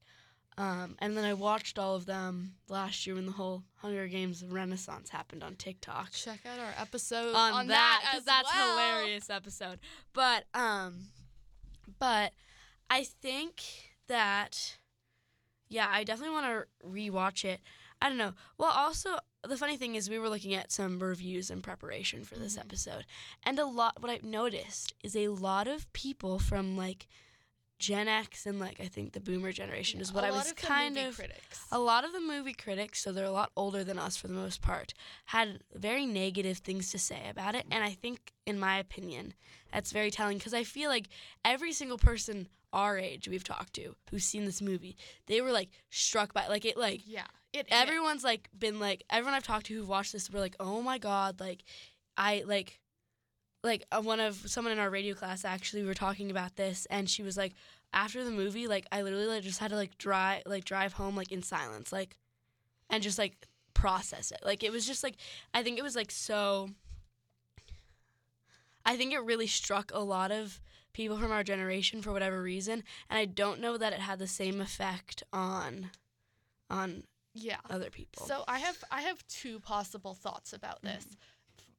Um, 0.57 0.95
and 0.99 1.15
then 1.17 1.23
I 1.23 1.33
watched 1.33 1.79
all 1.79 1.95
of 1.95 2.05
them 2.05 2.55
last 2.67 3.07
year 3.07 3.15
when 3.15 3.25
the 3.25 3.31
whole 3.31 3.63
Hunger 3.77 4.07
Games 4.07 4.43
renaissance 4.45 5.09
happened 5.09 5.43
on 5.43 5.55
TikTok. 5.55 6.11
Check 6.11 6.41
out 6.45 6.59
our 6.59 6.73
episode 6.77 7.33
on, 7.33 7.53
on, 7.53 7.67
that 7.67 8.01
because 8.11 8.25
that's 8.25 8.53
well. 8.53 8.77
hilarious 8.77 9.29
episode. 9.29 9.79
But 10.13 10.43
um, 10.53 11.07
but 11.99 12.33
I 12.89 13.03
think 13.05 13.63
that 14.07 14.77
yeah, 15.69 15.87
I 15.89 16.03
definitely 16.03 16.35
want 16.35 16.45
to 16.47 16.87
rewatch 16.87 17.45
it. 17.45 17.61
I 18.01 18.09
don't 18.09 18.17
know. 18.17 18.33
Well, 18.57 18.71
also 18.71 19.17
the 19.47 19.57
funny 19.57 19.77
thing 19.77 19.95
is 19.95 20.09
we 20.09 20.19
were 20.19 20.29
looking 20.29 20.53
at 20.53 20.71
some 20.71 20.99
reviews 20.99 21.49
in 21.49 21.61
preparation 21.61 22.23
for 22.25 22.35
this 22.35 22.57
Mhm. 22.57 22.61
episode, 22.61 23.05
and 23.43 23.57
a 23.57 23.65
lot. 23.65 24.01
What 24.01 24.11
I've 24.11 24.23
noticed 24.23 24.93
is 25.01 25.15
a 25.15 25.29
lot 25.29 25.67
of 25.67 25.91
people 25.93 26.39
from 26.39 26.75
like 26.75 27.07
Gen 27.81 28.07
X 28.07 28.45
and 28.45 28.59
like 28.59 28.79
I 28.79 28.85
think 28.85 29.13
the 29.13 29.19
Boomer 29.19 29.51
generation 29.51 29.99
is 29.99 30.13
what 30.13 30.23
I 30.23 30.29
was 30.29 30.51
of 30.51 30.55
the 30.55 30.61
kind 30.67 30.93
movie 30.93 31.07
of 31.07 31.15
critics. 31.15 31.65
a 31.71 31.79
lot 31.79 32.05
of 32.05 32.13
the 32.13 32.19
movie 32.19 32.53
critics, 32.53 33.01
so 33.01 33.11
they're 33.11 33.25
a 33.25 33.31
lot 33.31 33.51
older 33.57 33.83
than 33.83 33.97
us 33.97 34.15
for 34.15 34.27
the 34.27 34.35
most 34.35 34.61
part, 34.61 34.93
had 35.25 35.61
very 35.73 36.05
negative 36.05 36.59
things 36.59 36.91
to 36.91 36.99
say 36.99 37.23
about 37.27 37.55
it. 37.55 37.65
And 37.71 37.83
I 37.83 37.89
think, 37.89 38.33
in 38.45 38.59
my 38.59 38.77
opinion, 38.77 39.33
that's 39.73 39.91
very 39.91 40.11
telling 40.11 40.37
because 40.37 40.53
I 40.53 40.63
feel 40.63 40.89
like 40.91 41.07
every 41.43 41.73
single 41.73 41.97
person 41.97 42.47
our 42.71 42.99
age 42.99 43.27
we've 43.27 43.43
talked 43.43 43.73
to 43.73 43.95
who's 44.11 44.25
seen 44.25 44.45
this 44.45 44.61
movie, 44.61 44.95
they 45.25 45.41
were 45.41 45.51
like 45.51 45.69
struck 45.89 46.33
by 46.33 46.47
like 46.47 46.65
it 46.65 46.77
like 46.77 47.01
yeah, 47.05 47.25
it 47.51 47.67
hit. 47.67 47.71
everyone's 47.71 48.23
like 48.23 48.47
been 48.57 48.79
like 48.79 49.03
everyone 49.09 49.33
I've 49.33 49.43
talked 49.43 49.65
to 49.65 49.73
who 49.73 49.85
watched 49.85 50.13
this 50.13 50.29
were 50.29 50.39
like, 50.39 50.55
oh 50.59 50.83
my 50.83 50.99
god, 50.99 51.39
like 51.39 51.63
I 52.15 52.43
like 52.45 52.79
like 53.63 53.85
uh, 53.91 54.01
one 54.01 54.19
of 54.19 54.35
someone 54.49 54.71
in 54.71 54.79
our 54.79 54.89
radio 54.89 55.13
class 55.13 55.45
actually 55.45 55.81
we 55.81 55.87
were 55.87 55.93
talking 55.93 56.31
about 56.31 56.55
this 56.55 56.87
and 56.89 57.09
she 57.09 57.23
was 57.23 57.37
like 57.37 57.53
after 57.93 58.23
the 58.23 58.31
movie 58.31 58.67
like 58.67 58.85
I 58.91 59.01
literally 59.01 59.27
like 59.27 59.43
just 59.43 59.59
had 59.59 59.69
to 59.71 59.75
like 59.75 59.97
drive 59.97 60.43
like 60.45 60.65
drive 60.65 60.93
home 60.93 61.15
like 61.15 61.31
in 61.31 61.43
silence 61.43 61.91
like 61.91 62.15
and 62.89 63.03
just 63.03 63.17
like 63.17 63.47
process 63.73 64.31
it 64.31 64.39
like 64.43 64.63
it 64.63 64.71
was 64.71 64.85
just 64.85 65.03
like 65.03 65.15
I 65.53 65.63
think 65.63 65.77
it 65.77 65.83
was 65.83 65.95
like 65.95 66.11
so 66.11 66.69
I 68.85 68.97
think 68.97 69.13
it 69.13 69.23
really 69.23 69.47
struck 69.47 69.91
a 69.93 69.99
lot 69.99 70.31
of 70.31 70.59
people 70.93 71.17
from 71.17 71.31
our 71.31 71.43
generation 71.43 72.01
for 72.01 72.11
whatever 72.11 72.41
reason 72.41 72.83
and 73.09 73.19
I 73.19 73.25
don't 73.25 73.61
know 73.61 73.77
that 73.77 73.93
it 73.93 73.99
had 73.99 74.19
the 74.19 74.27
same 74.27 74.59
effect 74.59 75.23
on 75.31 75.91
on 76.69 77.03
yeah. 77.33 77.57
other 77.69 77.89
people. 77.89 78.25
So 78.25 78.43
I 78.47 78.59
have 78.59 78.83
I 78.91 79.01
have 79.01 79.25
two 79.27 79.59
possible 79.59 80.13
thoughts 80.13 80.53
about 80.53 80.81
this. 80.81 81.05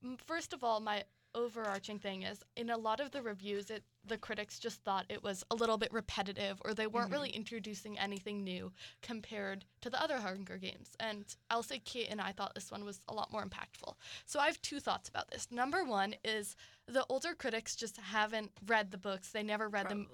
F- 0.05 0.21
First 0.27 0.53
of 0.53 0.65
all, 0.65 0.81
my 0.81 1.05
overarching 1.35 1.99
thing 1.99 2.23
is 2.23 2.43
in 2.57 2.71
a 2.71 2.77
lot 2.77 3.01
of 3.01 3.11
the 3.11 3.23
reviews 3.23 3.71
it 3.71 3.83
the 4.05 4.19
critics 4.19 4.59
just 4.59 4.83
thought 4.83 5.07
it 5.09 5.23
was 5.23 5.45
a 5.51 5.55
little 5.55 5.79
bit 5.79 5.93
repetitive 5.93 6.61
or 6.65 6.75
they 6.75 6.87
weren't 6.87 7.13
really 7.13 7.31
introducing 7.31 7.99
anything 7.99 8.43
new 8.43 8.73
compared 9.01 9.65
to 9.81 9.89
the 9.89 10.03
other 10.03 10.19
Hunger 10.19 10.59
Games. 10.59 10.91
And 10.99 11.25
I'll 11.51 11.63
say 11.63 11.79
Kate 11.79 12.09
and 12.11 12.21
I 12.21 12.33
thought 12.33 12.55
this 12.55 12.73
one 12.73 12.85
was 12.85 13.01
a 13.09 13.15
lot 13.15 13.31
more 13.33 13.45
impactful. 13.45 13.95
So 14.27 14.41
I 14.41 14.47
have 14.47 14.61
two 14.61 14.81
thoughts 14.81 15.09
about 15.09 15.31
this. 15.31 15.49
Number 15.53 15.85
one 15.85 16.17
is 16.25 16.57
the 16.89 17.07
older 17.09 17.35
critics 17.35 17.77
just 17.77 17.97
haven't 17.97 18.51
read 18.67 18.91
the 18.91 18.99
books. 18.99 19.31
They 19.31 19.45
never 19.45 19.69
read 19.69 19.89
them 19.89 20.09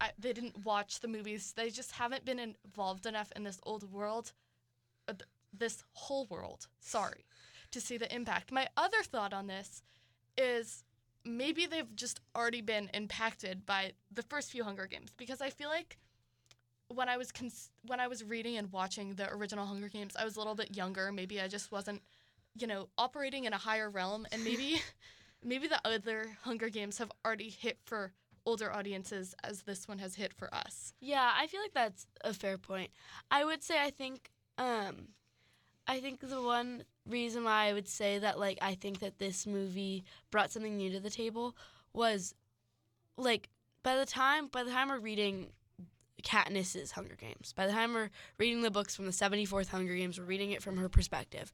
I, 0.00 0.10
they 0.18 0.32
didn't 0.32 0.64
watch 0.64 1.00
the 1.00 1.08
movies. 1.08 1.52
They 1.54 1.70
just 1.70 1.92
haven't 1.92 2.24
been 2.24 2.38
involved 2.38 3.04
enough 3.04 3.30
in 3.36 3.44
this 3.44 3.60
old 3.64 3.92
world, 3.92 4.32
uh, 5.08 5.12
th- 5.12 5.28
this 5.52 5.84
whole 5.92 6.26
world, 6.30 6.68
sorry, 6.80 7.26
to 7.70 7.80
see 7.80 7.96
the 7.96 8.12
impact. 8.14 8.52
My 8.52 8.68
other 8.76 9.02
thought 9.02 9.32
on 9.32 9.46
this 9.46 9.82
is 10.36 10.84
maybe 11.24 11.66
they've 11.66 11.94
just 11.94 12.20
already 12.34 12.60
been 12.62 12.90
impacted 12.94 13.66
by 13.66 13.92
the 14.12 14.22
first 14.22 14.50
few 14.50 14.64
Hunger 14.64 14.86
Games 14.86 15.12
because 15.16 15.40
I 15.40 15.50
feel 15.50 15.68
like 15.68 15.98
when 16.88 17.08
I 17.08 17.16
was 17.16 17.30
cons- 17.30 17.70
when 17.86 18.00
I 18.00 18.08
was 18.08 18.24
reading 18.24 18.56
and 18.56 18.72
watching 18.72 19.14
the 19.14 19.32
original 19.32 19.66
Hunger 19.66 19.88
Games, 19.88 20.14
I 20.18 20.24
was 20.24 20.36
a 20.36 20.38
little 20.38 20.54
bit 20.54 20.76
younger. 20.76 21.12
Maybe 21.12 21.40
I 21.40 21.48
just 21.48 21.70
wasn't, 21.70 22.02
you 22.56 22.66
know, 22.66 22.88
operating 22.98 23.44
in 23.44 23.52
a 23.52 23.58
higher 23.58 23.88
realm, 23.88 24.26
and 24.32 24.42
maybe, 24.42 24.82
maybe 25.44 25.68
the 25.68 25.80
other 25.84 26.36
Hunger 26.42 26.68
Games 26.68 26.98
have 26.98 27.12
already 27.24 27.48
hit 27.50 27.78
for 27.84 28.12
older 28.46 28.72
audiences 28.72 29.34
as 29.44 29.62
this 29.62 29.86
one 29.86 29.98
has 29.98 30.14
hit 30.16 30.32
for 30.32 30.52
us. 30.52 30.92
Yeah, 31.00 31.30
I 31.36 31.46
feel 31.46 31.60
like 31.60 31.74
that's 31.74 32.06
a 32.24 32.32
fair 32.32 32.58
point. 32.58 32.90
I 33.30 33.44
would 33.44 33.62
say 33.62 33.80
I 33.80 33.90
think 33.90 34.30
um 34.58 35.08
I 35.90 35.98
think 35.98 36.20
the 36.20 36.40
one 36.40 36.84
reason 37.04 37.42
why 37.42 37.66
I 37.66 37.72
would 37.72 37.88
say 37.88 38.20
that 38.20 38.38
like 38.38 38.58
I 38.62 38.76
think 38.76 39.00
that 39.00 39.18
this 39.18 39.44
movie 39.44 40.04
brought 40.30 40.52
something 40.52 40.76
new 40.76 40.92
to 40.92 41.00
the 41.00 41.10
table 41.10 41.56
was 41.92 42.32
like 43.16 43.48
by 43.82 43.96
the 43.96 44.06
time 44.06 44.46
by 44.46 44.62
the 44.62 44.70
time 44.70 44.88
we're 44.88 45.00
reading 45.00 45.48
Katniss's 46.22 46.92
Hunger 46.92 47.16
Games, 47.16 47.52
by 47.56 47.66
the 47.66 47.72
time 47.72 47.92
we're 47.92 48.10
reading 48.38 48.62
the 48.62 48.70
books 48.70 48.94
from 48.94 49.06
the 49.06 49.10
74th 49.10 49.66
Hunger 49.66 49.96
Games, 49.96 50.16
we're 50.16 50.26
reading 50.26 50.52
it 50.52 50.62
from 50.62 50.76
her 50.76 50.88
perspective. 50.88 51.52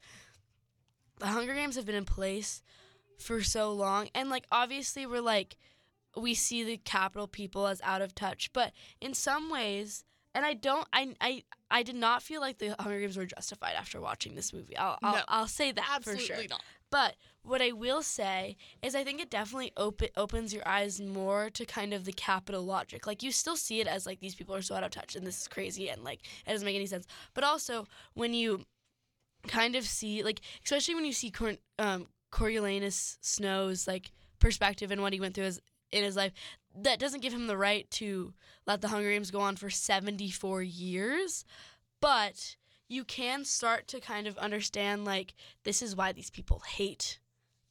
The 1.19 1.29
Hunger 1.29 1.55
Games 1.55 1.77
have 1.77 1.87
been 1.87 1.95
in 1.95 2.05
place 2.05 2.63
for 3.19 3.43
so 3.43 3.73
long 3.73 4.11
and 4.15 4.29
like 4.29 4.45
obviously 4.53 5.07
we're 5.07 5.23
like 5.23 5.57
we 6.15 6.35
see 6.35 6.63
the 6.63 6.77
Capitol 6.77 7.27
people 7.27 7.67
as 7.67 7.81
out 7.83 8.03
of 8.03 8.15
touch, 8.15 8.53
but 8.53 8.73
in 9.01 9.15
some 9.15 9.49
ways, 9.49 10.05
and 10.37 10.45
I 10.45 10.53
don't, 10.53 10.87
I, 10.93 11.15
I, 11.21 11.43
I 11.71 11.83
did 11.83 11.97
not 11.97 12.23
feel 12.23 12.43
like 12.43 12.59
the 12.59 12.77
Hunger 12.79 13.01
Games 13.01 13.17
were 13.17 13.25
justified 13.25 13.73
after 13.75 14.03
watching 14.03 14.35
this 14.35 14.53
movie. 14.53 14.77
I'll, 14.77 14.99
I'll, 15.03 15.15
No. 15.15 15.23
I'll 15.29 15.47
say 15.49 15.73
that 15.73 15.91
Absolutely 15.97 16.27
for 16.27 16.35
sure. 16.35 16.45
not. 16.51 16.63
But 16.91 17.15
what 17.43 17.63
I 17.63 17.73
will 17.73 18.03
say 18.03 18.59
is, 18.83 18.95
I 18.95 19.03
think 19.03 19.21
it 19.21 19.31
definitely 19.31 19.73
open, 19.79 20.09
opens 20.15 20.53
your 20.53 20.67
eyes 20.69 21.01
more 21.01 21.49
to 21.51 21.65
kind 21.65 21.95
of 21.95 22.05
the 22.05 22.13
Capitol 22.13 22.63
logic. 22.63 23.07
Like 23.07 23.23
you 23.23 23.33
still 23.33 23.57
see 23.57 23.81
it 23.81 23.87
as 23.87 24.05
like 24.05 24.21
these 24.21 24.35
people 24.35 24.55
are 24.55 24.61
so 24.63 24.75
out 24.75 24.85
of 24.85 24.91
touch 24.91 25.17
and 25.17 25.27
this 25.27 25.41
is 25.41 25.49
crazy 25.49 25.89
and 25.89 26.05
like 26.05 26.21
it 26.47 26.51
doesn't 26.51 26.67
make 26.67 26.77
any 26.77 26.87
sense. 26.87 27.07
But 27.33 27.43
also 27.43 27.87
when 28.13 28.35
you 28.35 28.67
kind 29.49 29.75
of 29.75 29.85
see 29.85 30.23
like, 30.23 30.43
especially 30.65 30.95
when 30.95 31.07
you 31.07 31.13
see 31.15 31.31
Cor- 31.31 31.57
um, 31.79 32.09
Coriolanus 32.31 33.17
Snow's 33.23 33.89
like 33.89 34.13
perspective 34.39 34.91
and 34.91 35.01
what 35.01 35.15
he 35.15 35.21
went 35.21 35.35
through 35.35 35.45
as 35.45 35.61
in 35.93 36.05
his 36.05 36.17
life, 36.17 36.33
that 36.83 36.99
doesn't 36.99 37.23
give 37.23 37.33
him 37.33 37.47
the 37.47 37.57
right 37.57 37.91
to 37.93 38.35
let 38.67 38.81
the 38.81 38.89
Hunger 38.89 39.11
Games 39.11 39.31
go 39.31 39.41
on 39.41 39.57
for 39.57 39.71
74 39.71 40.63
years. 40.63 41.45
But 42.01 42.57
you 42.89 43.05
can 43.05 43.45
start 43.45 43.89
to 43.89 44.01
kind 44.01 44.27
of 44.27 44.37
understand 44.39 45.05
like 45.05 45.35
this 45.65 45.83
is 45.83 45.97
why 45.97 46.13
these 46.13 46.31
people 46.31 46.61
hate 46.61 47.19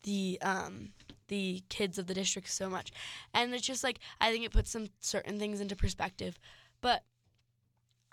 the 0.04 0.38
um 0.42 0.90
the 1.28 1.64
kids 1.70 1.98
of 1.98 2.06
the 2.06 2.14
district 2.14 2.50
so 2.50 2.70
much 2.70 2.92
and 3.34 3.54
it's 3.54 3.66
just 3.66 3.84
like 3.84 4.00
i 4.22 4.32
think 4.32 4.46
it 4.46 4.52
puts 4.52 4.70
some 4.70 4.88
certain 5.00 5.40
things 5.40 5.60
into 5.60 5.76
perspective 5.76 6.38
but 6.82 7.04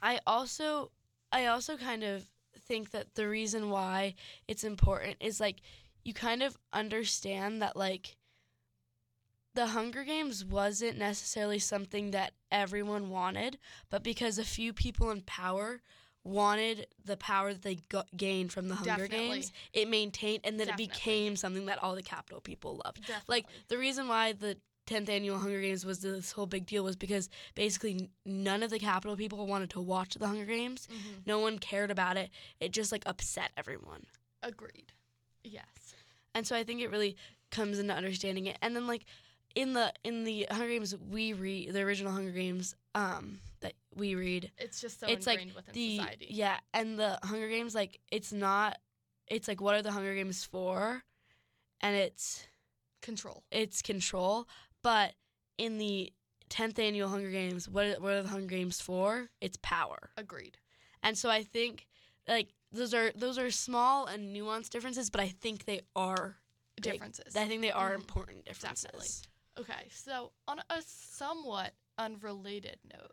i 0.00 0.18
also 0.26 0.90
i 1.32 1.46
also 1.46 1.76
kind 1.76 2.02
of 2.02 2.24
think 2.58 2.90
that 2.92 3.14
the 3.14 3.28
reason 3.28 3.68
why 3.68 4.14
it's 4.48 4.64
important 4.64 5.16
is 5.20 5.40
like 5.40 5.60
you 6.04 6.14
kind 6.14 6.42
of 6.42 6.56
understand 6.72 7.60
that 7.60 7.76
like 7.76 8.16
the 9.54 9.66
Hunger 9.68 10.04
Games 10.04 10.44
wasn't 10.44 10.98
necessarily 10.98 11.58
something 11.58 12.10
that 12.12 12.32
everyone 12.50 13.10
wanted, 13.10 13.58
but 13.90 14.02
because 14.02 14.38
a 14.38 14.44
few 14.44 14.72
people 14.72 15.10
in 15.10 15.20
power 15.22 15.80
wanted 16.24 16.86
the 17.04 17.16
power 17.16 17.52
that 17.52 17.62
they 17.62 17.74
got, 17.88 18.06
gained 18.16 18.52
from 18.52 18.68
the 18.68 18.76
Hunger 18.76 19.08
Definitely. 19.08 19.28
Games, 19.28 19.52
it 19.72 19.88
maintained 19.88 20.40
and 20.44 20.58
then 20.58 20.68
Definitely. 20.68 20.84
it 20.84 20.90
became 20.92 21.36
something 21.36 21.66
that 21.66 21.82
all 21.82 21.94
the 21.94 22.02
Capitol 22.02 22.40
people 22.40 22.80
loved. 22.84 23.00
Definitely. 23.00 23.24
Like 23.28 23.46
the 23.68 23.76
reason 23.78 24.08
why 24.08 24.32
the 24.32 24.56
10th 24.86 25.08
annual 25.08 25.38
Hunger 25.38 25.60
Games 25.60 25.84
was 25.84 26.00
this 26.00 26.32
whole 26.32 26.46
big 26.46 26.66
deal 26.66 26.84
was 26.84 26.96
because 26.96 27.28
basically 27.54 28.08
none 28.24 28.62
of 28.62 28.70
the 28.70 28.78
Capitol 28.78 29.16
people 29.16 29.46
wanted 29.46 29.70
to 29.70 29.80
watch 29.80 30.14
the 30.14 30.26
Hunger 30.26 30.46
Games. 30.46 30.88
Mhm. 30.90 31.26
No 31.26 31.40
one 31.40 31.58
cared 31.58 31.90
about 31.90 32.16
it. 32.16 32.30
It 32.60 32.72
just 32.72 32.90
like 32.92 33.02
upset 33.06 33.50
everyone. 33.56 34.06
Agreed. 34.42 34.92
Yes. 35.44 35.94
And 36.34 36.46
so 36.46 36.56
I 36.56 36.64
think 36.64 36.80
it 36.80 36.90
really 36.90 37.16
comes 37.50 37.78
into 37.78 37.92
understanding 37.94 38.46
it. 38.46 38.58
And 38.62 38.74
then 38.74 38.86
like 38.86 39.04
in 39.54 39.72
the 39.74 39.92
in 40.04 40.24
the 40.24 40.46
Hunger 40.50 40.68
Games 40.68 40.94
we 41.10 41.32
read 41.32 41.72
the 41.72 41.80
original 41.82 42.12
Hunger 42.12 42.30
Games 42.32 42.74
um 42.94 43.40
that 43.60 43.74
we 43.94 44.14
read 44.14 44.50
It's 44.58 44.80
just 44.80 45.00
so 45.00 45.06
it's 45.06 45.26
like 45.26 45.38
ingrained 45.40 45.56
within 45.56 45.74
the 45.74 45.96
society. 45.98 46.26
yeah 46.30 46.58
and 46.74 46.98
the 46.98 47.18
Hunger 47.22 47.48
Games 47.48 47.74
like 47.74 48.00
it's 48.10 48.32
not 48.32 48.78
it's 49.28 49.48
like 49.48 49.60
what 49.60 49.74
are 49.74 49.82
the 49.82 49.92
Hunger 49.92 50.14
Games 50.14 50.44
for 50.44 51.02
and 51.80 51.96
it's 51.96 52.46
Control. 53.02 53.42
it's 53.50 53.82
control 53.82 54.46
but 54.82 55.12
in 55.58 55.78
the 55.78 56.12
10th 56.50 56.78
annual 56.78 57.08
Hunger 57.08 57.30
Games 57.30 57.68
what 57.68 57.86
are, 57.86 58.00
what 58.00 58.12
are 58.12 58.22
the 58.22 58.28
Hunger 58.28 58.46
Games 58.46 58.80
for 58.80 59.30
it's 59.40 59.58
power 59.62 60.10
Agreed. 60.16 60.56
and 61.02 61.16
so 61.18 61.28
I 61.30 61.42
think 61.42 61.86
like 62.28 62.54
those 62.70 62.94
are 62.94 63.10
those 63.16 63.38
are 63.38 63.50
small 63.50 64.06
and 64.06 64.34
nuanced 64.36 64.70
differences 64.70 65.10
but 65.10 65.20
I 65.20 65.28
think 65.28 65.64
they 65.64 65.80
are 65.96 66.36
big. 66.80 66.92
Differences. 66.94 67.36
I 67.36 67.46
think 67.46 67.60
they 67.60 67.70
are 67.72 67.90
Mhm. 67.92 67.96
important 67.96 68.44
differences. 68.44 68.82
Definitely. 68.84 69.08
Okay, 69.58 69.88
so 69.90 70.32
on 70.48 70.60
a 70.70 70.82
somewhat 70.86 71.72
unrelated 71.98 72.78
note, 72.92 73.12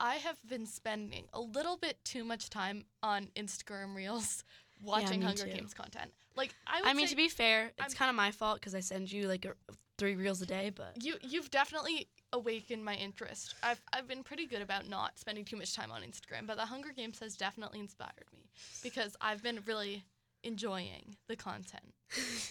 I 0.00 0.16
have 0.16 0.36
been 0.46 0.66
spending 0.66 1.24
a 1.32 1.40
little 1.40 1.76
bit 1.76 1.98
too 2.04 2.24
much 2.24 2.50
time 2.50 2.84
on 3.02 3.28
Instagram 3.36 3.94
Reels 3.94 4.44
watching 4.82 5.20
me 5.20 5.26
Hunger 5.26 5.44
too. 5.44 5.52
Games 5.52 5.74
content. 5.74 6.12
Like 6.36 6.54
I 6.66 6.80
would 6.80 6.88
I 6.90 6.92
mean, 6.92 7.06
say 7.06 7.10
to 7.12 7.16
be 7.16 7.28
fair, 7.28 7.66
it's 7.78 7.80
I'm- 7.80 7.90
kind 7.92 8.10
of 8.10 8.16
my 8.16 8.30
fault 8.30 8.60
because 8.60 8.74
I 8.74 8.80
send 8.80 9.10
you 9.10 9.26
like 9.28 9.44
a, 9.44 9.54
three 9.96 10.16
reels 10.16 10.42
a 10.42 10.46
day. 10.46 10.70
But 10.74 11.02
you 11.02 11.14
you've 11.22 11.50
definitely 11.50 12.08
awakened 12.32 12.84
my 12.84 12.94
interest. 12.94 13.54
I've 13.62 13.80
I've 13.92 14.06
been 14.08 14.22
pretty 14.22 14.46
good 14.46 14.60
about 14.60 14.88
not 14.88 15.18
spending 15.18 15.44
too 15.44 15.56
much 15.56 15.74
time 15.74 15.90
on 15.90 16.02
Instagram, 16.02 16.46
but 16.46 16.56
the 16.56 16.66
Hunger 16.66 16.90
Games 16.94 17.20
has 17.20 17.36
definitely 17.36 17.80
inspired 17.80 18.26
me 18.34 18.50
because 18.82 19.16
I've 19.20 19.42
been 19.42 19.60
really 19.66 20.04
enjoying 20.46 21.16
the 21.28 21.36
content 21.36 21.92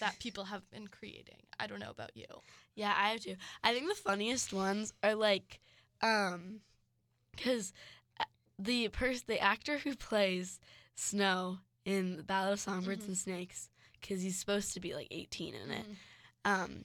that 0.00 0.18
people 0.20 0.44
have 0.44 0.68
been 0.70 0.88
creating. 0.88 1.42
I 1.58 1.66
don't 1.66 1.80
know 1.80 1.90
about 1.90 2.16
you. 2.16 2.26
yeah, 2.74 2.94
I 2.96 3.10
have 3.10 3.20
to. 3.20 3.36
I 3.64 3.72
think 3.72 3.88
the 3.88 3.94
funniest 3.94 4.52
ones 4.52 4.92
are 5.02 5.14
like, 5.14 5.60
um, 6.02 6.60
because 7.34 7.72
the 8.58 8.88
person, 8.88 9.24
the 9.26 9.40
actor 9.40 9.78
who 9.78 9.94
plays 9.96 10.60
Snow 10.94 11.58
in 11.84 12.16
the 12.16 12.22
Ballad 12.22 12.52
of 12.54 12.60
Songbirds 12.60 13.04
Mhm. 13.04 13.08
and 13.08 13.18
Snakes, 13.18 13.70
because 14.00 14.22
he's 14.22 14.38
supposed 14.38 14.72
to 14.74 14.80
be 14.80 14.94
like 14.94 15.08
18 15.10 15.54
in 15.54 15.70
it, 15.70 15.86
Mhm. 15.86 15.96
um, 16.44 16.84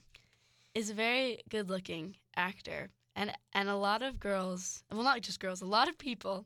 is 0.73 0.89
a 0.89 0.93
very 0.93 1.41
good-looking 1.49 2.15
actor, 2.35 2.89
and 3.15 3.35
and 3.53 3.67
a 3.69 3.75
lot 3.75 4.01
of 4.01 4.19
girls, 4.19 4.83
well, 4.91 5.03
not 5.03 5.21
just 5.21 5.39
girls, 5.39 5.61
a 5.61 5.65
lot 5.65 5.89
of 5.89 5.97
people 5.97 6.45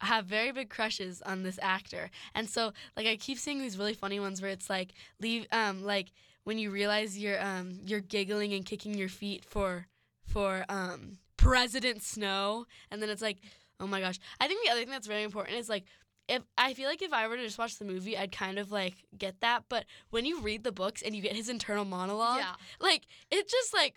have 0.00 0.26
very 0.26 0.52
big 0.52 0.68
crushes 0.70 1.22
on 1.22 1.42
this 1.42 1.58
actor, 1.62 2.10
and 2.34 2.48
so 2.48 2.72
like 2.96 3.06
I 3.06 3.16
keep 3.16 3.38
seeing 3.38 3.58
these 3.60 3.78
really 3.78 3.94
funny 3.94 4.20
ones 4.20 4.40
where 4.42 4.50
it's 4.50 4.68
like 4.70 4.92
leave, 5.20 5.46
um, 5.52 5.82
like 5.84 6.12
when 6.44 6.58
you 6.58 6.70
realize 6.70 7.18
you're 7.18 7.42
um 7.42 7.80
you're 7.84 8.00
giggling 8.00 8.52
and 8.54 8.64
kicking 8.64 8.94
your 8.94 9.08
feet 9.08 9.44
for 9.44 9.86
for 10.26 10.64
um 10.68 11.18
President 11.36 12.02
Snow, 12.02 12.66
and 12.90 13.00
then 13.02 13.08
it's 13.10 13.22
like, 13.22 13.38
oh 13.80 13.86
my 13.86 14.00
gosh. 14.00 14.18
I 14.40 14.48
think 14.48 14.64
the 14.64 14.70
other 14.70 14.80
thing 14.80 14.90
that's 14.90 15.06
very 15.06 15.22
important 15.22 15.58
is 15.58 15.68
like 15.68 15.84
if 16.28 16.42
I 16.58 16.74
feel 16.74 16.88
like 16.88 17.02
if 17.02 17.12
I 17.12 17.28
were 17.28 17.36
to 17.36 17.44
just 17.44 17.56
watch 17.58 17.78
the 17.78 17.84
movie, 17.84 18.18
I'd 18.18 18.32
kind 18.32 18.58
of 18.58 18.72
like 18.72 18.94
get 19.16 19.40
that. 19.40 19.64
But 19.68 19.84
when 20.10 20.24
you 20.24 20.40
read 20.40 20.64
the 20.64 20.72
books 20.72 21.00
and 21.02 21.14
you 21.14 21.22
get 21.22 21.36
his 21.36 21.48
internal 21.48 21.84
monologue, 21.84 22.38
Yeah. 22.40 22.54
like 22.80 23.06
it 23.30 23.48
just 23.48 23.72
like 23.72 23.94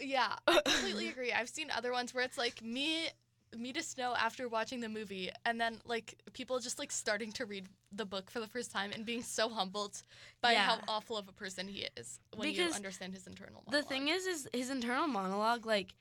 Yeah, 0.00 0.34
I 0.46 0.60
completely 0.64 1.08
agree. 1.12 1.32
I've 1.32 1.48
seen 1.48 1.68
other 1.70 1.92
ones 1.92 2.14
where 2.14 2.24
it's 2.24 2.38
like 2.38 2.62
me 2.62 3.08
me 3.56 3.72
to 3.72 3.82
snow 3.82 4.14
after 4.18 4.48
watching 4.48 4.80
the 4.80 4.88
movie 4.88 5.30
and 5.44 5.60
then 5.60 5.78
like 5.84 6.14
people 6.32 6.58
just 6.58 6.78
like 6.78 6.90
starting 6.90 7.30
to 7.32 7.44
read 7.44 7.66
the 7.92 8.04
book 8.06 8.30
for 8.30 8.40
the 8.40 8.46
first 8.46 8.70
time 8.72 8.90
and 8.94 9.04
being 9.04 9.22
so 9.22 9.48
humbled 9.48 10.02
by 10.40 10.54
how 10.54 10.80
awful 10.88 11.16
of 11.16 11.28
a 11.28 11.32
person 11.32 11.68
he 11.68 11.86
is 11.96 12.18
when 12.34 12.50
you 12.52 12.70
understand 12.72 13.12
his 13.12 13.26
internal 13.26 13.62
the 13.70 13.82
thing 13.82 14.08
is, 14.08 14.26
is 14.26 14.48
his 14.52 14.70
internal 14.70 15.06
monologue. 15.06 15.66
Like, 15.66 15.94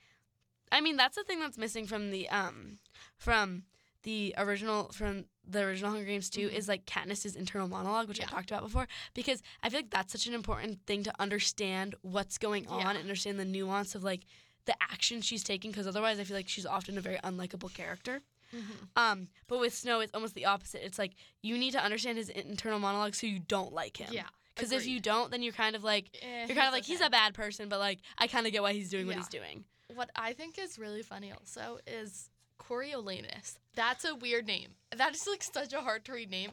I 0.72 0.82
mean, 0.82 0.96
that's 0.98 1.16
the 1.16 1.24
thing 1.24 1.40
that's 1.40 1.58
missing 1.58 1.86
from 1.86 2.12
the 2.12 2.30
um 2.30 2.78
from 3.18 3.64
the 4.04 4.34
original 4.38 4.90
from 4.94 5.26
the 5.48 5.62
original 5.62 5.92
Hunger 5.92 6.06
Games 6.06 6.30
2 6.30 6.50
Mhm. 6.50 6.54
is 6.54 6.68
like 6.68 6.86
Katniss's 6.86 7.36
internal 7.36 7.68
monologue, 7.68 8.08
which 8.08 8.20
Yeah. 8.20 8.26
I 8.28 8.30
talked 8.30 8.52
about 8.52 8.64
before, 8.64 8.88
because 9.14 9.44
I 9.62 9.70
feel 9.70 9.80
like 9.80 9.90
that's 9.90 10.12
such 10.12 10.28
an 10.28 10.34
important 10.34 10.86
thing 10.86 11.04
to 11.04 11.14
understand 11.22 11.96
what's 12.02 12.38
going 12.38 12.68
on 12.68 12.80
Yeah. 12.80 12.90
and 12.92 13.00
understand 13.00 13.40
the 13.40 13.46
nuance 13.46 13.94
of 13.96 14.04
like 14.04 14.22
the 14.72 14.84
action 14.94 15.22
she's 15.22 15.44
taking, 15.44 15.72
because 15.72 15.88
otherwise 15.88 16.20
I 16.20 16.24
feel 16.24 16.38
like 16.38 16.48
she's 16.50 16.66
often 16.66 16.98
a 16.98 17.02
very 17.02 17.18
unlikable 17.18 17.74
character. 17.74 18.22
Mhm. 18.54 18.88
Um, 18.98 19.28
but 19.48 19.60
with 19.60 19.74
Snow, 19.74 20.00
it's 20.02 20.14
almost 20.14 20.36
the 20.36 20.46
opposite. 20.46 20.86
It's 20.86 21.00
like 21.00 21.14
you 21.42 21.58
need 21.58 21.72
to 21.72 21.84
understand 21.84 22.18
his 22.18 22.30
internal 22.30 22.80
monologue 22.80 23.16
so 23.16 23.28
you 23.28 23.40
don't 23.40 23.74
like 23.74 23.98
him. 23.98 24.10
Yeah. 24.14 24.28
Because 24.56 24.72
if 24.74 24.86
you 24.86 25.00
don't, 25.00 25.32
then 25.32 25.42
you're 25.42 25.54
kind 25.54 25.76
of 25.76 25.84
like 25.84 26.06
Eh, 26.22 26.46
you're 26.48 26.56
kind 26.56 26.68
of 26.68 26.74
like 26.74 26.84
he's 26.86 27.00
a 27.02 27.10
bad 27.10 27.34
person, 27.34 27.70
but 27.70 27.80
like 27.80 28.00
I 28.18 28.28
kind 28.28 28.46
of 28.46 28.52
get 28.52 28.62
why 28.62 28.74
he's 28.74 28.90
doing 28.90 29.08
what 29.08 29.16
he's 29.16 29.30
doing. 29.30 29.64
What 29.94 30.10
I 30.16 30.34
think 30.34 30.58
is 30.60 30.78
really 30.78 31.02
funny 31.04 31.32
also 31.32 31.80
is 31.88 32.30
Coriolanus. 32.60 33.58
That's 33.76 34.06
a 34.06 34.16
weird 34.16 34.46
name. 34.48 34.76
That 34.96 35.16
is 35.16 35.26
like 35.28 35.44
such 35.44 35.74
a 35.74 35.82
hard 35.82 36.06
to 36.06 36.14
read 36.14 36.30
name. 36.30 36.52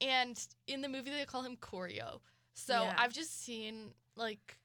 And 0.00 0.38
in 0.66 0.80
the 0.80 0.88
movie 0.88 1.10
they 1.10 1.24
call 1.24 1.42
him 1.42 1.56
Coryo. 1.56 2.20
So 2.54 2.82
Yeah. 2.84 2.94
I've 2.98 3.12
just 3.12 3.42
seen 3.44 3.92
like 4.16 4.58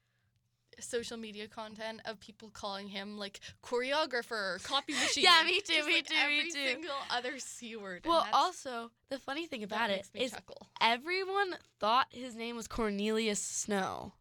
social 0.79 1.17
media 1.17 1.47
content 1.47 2.01
of 2.05 2.19
people 2.19 2.49
calling 2.49 2.87
him 2.87 3.17
like 3.17 3.39
choreographer, 3.63 4.61
copy 4.63 4.93
machine. 5.01 5.23
Yeah, 5.23 5.43
me 5.45 5.59
too, 5.61 5.73
just, 5.73 5.87
me 5.87 5.95
like, 5.95 6.05
too, 6.07 6.13
me 6.13 6.21
every 6.21 6.51
too. 6.51 6.67
single 6.67 6.95
other 7.09 7.39
c 7.39 7.75
word. 7.75 8.03
Well, 8.05 8.25
also 8.33 8.91
the 9.09 9.19
funny 9.19 9.47
thing 9.47 9.63
about 9.63 9.89
it 9.89 10.07
me 10.13 10.21
is 10.21 10.31
chuckle. 10.31 10.67
everyone 10.81 11.55
thought 11.79 12.07
his 12.11 12.35
name 12.35 12.55
was 12.55 12.67
Cornelius 12.67 13.39
Snow. 13.41 14.13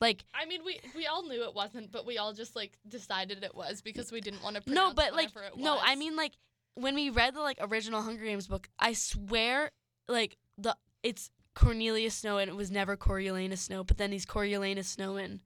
Like 0.00 0.24
I 0.34 0.46
mean, 0.46 0.62
we 0.64 0.80
we 0.96 1.06
all 1.06 1.22
knew 1.26 1.44
it 1.44 1.54
wasn't, 1.54 1.92
but 1.92 2.06
we 2.06 2.16
all 2.18 2.32
just 2.32 2.56
like 2.56 2.78
decided 2.88 3.44
it 3.44 3.54
was 3.54 3.82
because 3.82 4.10
we 4.10 4.20
didn't 4.20 4.42
want 4.42 4.56
to. 4.56 4.72
no, 4.72 4.94
but 4.94 5.12
like 5.14 5.28
it 5.28 5.58
no, 5.58 5.78
I 5.80 5.94
mean 5.94 6.16
like 6.16 6.32
when 6.74 6.94
we 6.94 7.10
read 7.10 7.34
the 7.34 7.40
like 7.40 7.58
original 7.60 8.00
Hunger 8.00 8.24
Games 8.24 8.46
book, 8.46 8.68
I 8.78 8.94
swear 8.94 9.70
like 10.08 10.38
the 10.56 10.76
it's 11.02 11.30
Cornelius 11.54 12.14
Snow 12.14 12.38
and 12.38 12.50
it 12.50 12.56
was 12.56 12.70
never 12.70 12.96
Coriolanus 12.96 13.58
Snow, 13.58 13.84
but 13.84 13.98
then 13.98 14.12
he's 14.12 14.24
Coriolanus 14.24 14.86
Snow 14.86 15.16
in. 15.16 15.40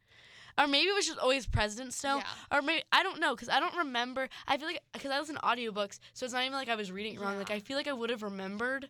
Or 0.58 0.66
maybe 0.68 0.88
it 0.88 0.94
was 0.94 1.06
just 1.06 1.18
always 1.18 1.46
President 1.46 1.92
Snow. 1.92 2.18
Yeah. 2.18 2.56
Or 2.58 2.62
maybe 2.62 2.82
I 2.92 3.02
don't 3.02 3.18
know 3.20 3.34
because 3.34 3.48
I 3.48 3.58
don't 3.60 3.76
remember. 3.76 4.28
I 4.46 4.56
feel 4.56 4.68
like 4.68 4.80
because 4.92 5.10
I 5.10 5.18
listen 5.18 5.34
to 5.34 5.40
audiobooks, 5.42 5.98
so 6.12 6.24
it's 6.24 6.32
not 6.32 6.42
even 6.42 6.52
like 6.52 6.68
I 6.68 6.76
was 6.76 6.92
reading 6.92 7.14
it 7.14 7.20
wrong. 7.20 7.36
Like 7.38 7.50
I 7.50 7.58
feel 7.58 7.76
like 7.76 7.88
I 7.88 7.92
would 7.92 8.10
have 8.10 8.22
remembered 8.22 8.88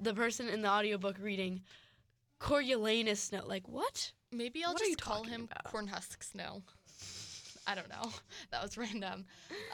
the 0.00 0.12
person 0.14 0.48
in 0.48 0.60
the 0.62 0.68
audiobook 0.68 1.16
reading 1.20 1.62
Coriolanus 2.40 3.18
Snow. 3.20 3.42
Like 3.46 3.66
what? 3.68 4.12
maybe 4.30 4.62
I'll 4.64 4.74
What 4.74 4.82
just 4.82 5.00
call 5.00 5.24
him 5.24 5.48
about? 5.50 5.72
Cornhusk 5.72 6.22
Snow. 6.22 6.62
I 7.66 7.74
don't 7.74 7.88
know. 7.88 8.10
That 8.50 8.62
was 8.62 8.76
random. 8.78 9.24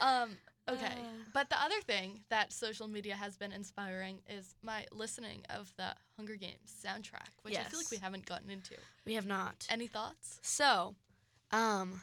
Um, 0.01 0.31
okay, 0.69 0.85
Uh. 0.87 1.07
but 1.33 1.49
the 1.49 1.61
other 1.61 1.79
thing 1.81 2.21
that 2.29 2.51
social 2.53 2.87
media 2.87 3.15
has 3.15 3.37
been 3.37 3.51
inspiring 3.51 4.19
is 4.29 4.55
my 4.63 4.85
listening 4.91 5.43
of 5.49 5.71
the 5.77 5.93
Hunger 6.17 6.35
Games 6.35 6.73
soundtrack, 6.85 7.29
which 7.43 7.55
I 7.57 7.63
feel 7.63 7.79
like 7.79 7.91
we 7.91 7.97
haven't 7.97 8.25
gotten 8.25 8.49
into. 8.49 8.75
We 9.05 9.13
have 9.15 9.25
not. 9.25 9.67
Any 9.69 9.87
thoughts? 9.87 10.39
So, 10.41 10.95
um, 11.55 12.01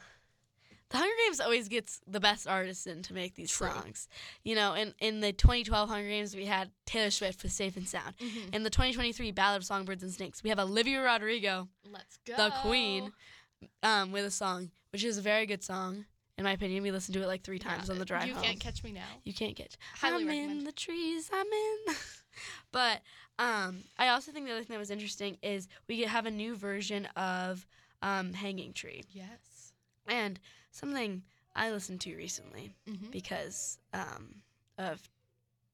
the 0.89 0.97
Hunger 0.97 1.13
Games 1.25 1.39
always 1.39 1.67
gets 1.69 2.01
the 2.07 2.19
best 2.19 2.47
artists 2.47 2.85
in 2.85 3.01
to 3.03 3.13
make 3.13 3.35
these 3.35 3.51
True. 3.51 3.69
songs. 3.69 4.07
You 4.43 4.55
know, 4.55 4.73
in, 4.73 4.93
in 4.99 5.21
the 5.21 5.33
2012 5.33 5.89
Hunger 5.89 6.07
Games, 6.07 6.35
we 6.35 6.45
had 6.45 6.69
Taylor 6.85 7.09
Swift 7.09 7.41
with 7.41 7.51
Safe 7.51 7.75
and 7.75 7.87
Sound. 7.87 8.15
Mm-hmm. 8.17 8.53
In 8.53 8.63
the 8.63 8.69
2023 8.69 9.31
Ballad 9.31 9.57
of 9.61 9.65
Songbirds 9.65 10.03
and 10.03 10.11
Snakes, 10.11 10.43
we 10.43 10.49
have 10.49 10.59
Olivia 10.59 11.01
Rodrigo, 11.01 11.67
Let's 11.91 12.17
go. 12.27 12.35
the 12.37 12.51
Queen, 12.61 13.11
um, 13.81 14.11
with 14.11 14.25
a 14.25 14.31
song, 14.31 14.69
which 14.91 15.03
is 15.03 15.17
a 15.17 15.21
very 15.21 15.45
good 15.47 15.63
song. 15.63 16.05
In 16.37 16.43
my 16.43 16.51
opinion, 16.51 16.83
we 16.83 16.91
listened 16.91 17.13
to 17.15 17.21
it 17.23 17.27
like 17.27 17.43
three 17.43 17.59
times 17.59 17.87
Yeah, 17.87 17.93
on 17.93 17.99
the 17.99 18.05
drive 18.05 18.27
You 18.27 18.33
home. 18.35 18.43
can't 18.43 18.59
catch 18.59 18.83
me 18.83 18.91
now. 18.91 19.01
You 19.23 19.33
can't 19.33 19.55
catch. 19.55 19.75
Highly 19.95 20.23
I'm 20.23 20.27
recommend. 20.27 20.59
in 20.59 20.63
the 20.63 20.71
trees. 20.71 21.29
I'm 21.33 21.45
in. 21.45 21.95
but 22.71 23.01
um, 23.39 23.77
I 23.97 24.09
also 24.09 24.31
think 24.31 24.45
the 24.45 24.51
other 24.51 24.61
thing 24.63 24.73
that 24.75 24.79
was 24.79 24.91
interesting 24.91 25.37
is 25.41 25.67
we 25.87 26.01
have 26.01 26.25
a 26.25 26.31
new 26.31 26.55
version 26.55 27.05
of 27.15 27.65
um, 28.03 28.33
Hanging 28.33 28.73
Tree, 28.73 29.03
Yes. 29.11 29.73
and 30.07 30.39
something 30.71 31.23
I 31.55 31.71
listened 31.71 32.01
to 32.01 32.15
recently 32.15 32.75
Mm-hmm. 32.87 33.09
because 33.11 33.79
um, 33.93 34.35
of 34.77 35.09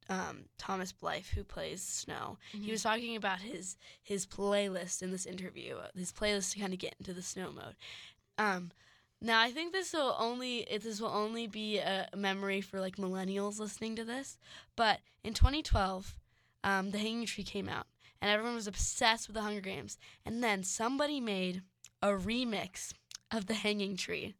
um, 0.09 0.45
Thomas 0.57 0.91
Blyth, 0.93 1.27
who 1.29 1.43
plays 1.43 1.81
Snow. 1.83 2.37
Mm-hmm. 2.53 2.63
He 2.65 2.71
was 2.71 2.83
talking 2.83 3.15
about 3.15 3.39
his 3.41 3.77
his 4.01 4.25
playlist 4.25 5.01
in 5.03 5.11
this 5.11 5.25
interview. 5.25 5.75
uh, 5.75 5.87
His 5.95 6.11
playlist 6.11 6.53
to 6.53 6.59
kind 6.59 6.73
of 6.73 6.79
get 6.79 6.95
into 6.99 7.13
the 7.13 7.21
snow 7.21 7.51
mode. 7.51 7.75
Um, 8.37 8.71
now 9.21 9.39
I 9.39 9.51
think 9.51 9.71
this 9.73 9.93
will 9.93 10.15
only 10.17 10.59
it, 10.61 10.81
this 10.83 10.99
will 11.01 11.09
only 11.09 11.45
be 11.47 11.77
a 11.77 12.07
memory 12.15 12.59
for 12.61 12.79
like 12.79 12.95
millennials 12.97 13.59
listening 13.59 13.95
to 13.97 14.03
this. 14.03 14.37
But 14.75 14.99
in 15.23 15.33
2012, 15.35 16.15
um, 16.63 16.89
The 16.91 16.97
Hanging 16.97 17.25
Tree 17.27 17.43
came 17.43 17.69
out, 17.69 17.85
and 18.21 18.31
everyone 18.31 18.55
was 18.55 18.65
obsessed 18.67 19.27
with 19.27 19.35
the 19.35 19.41
Hunger 19.43 19.61
Games. 19.61 19.97
And 20.25 20.43
then 20.43 20.63
somebody 20.63 21.19
made 21.21 21.61
a 22.01 22.09
remix 22.09 22.93
of 23.31 23.45
The 23.47 23.53
Hanging 23.53 23.95
Tree 23.97 24.35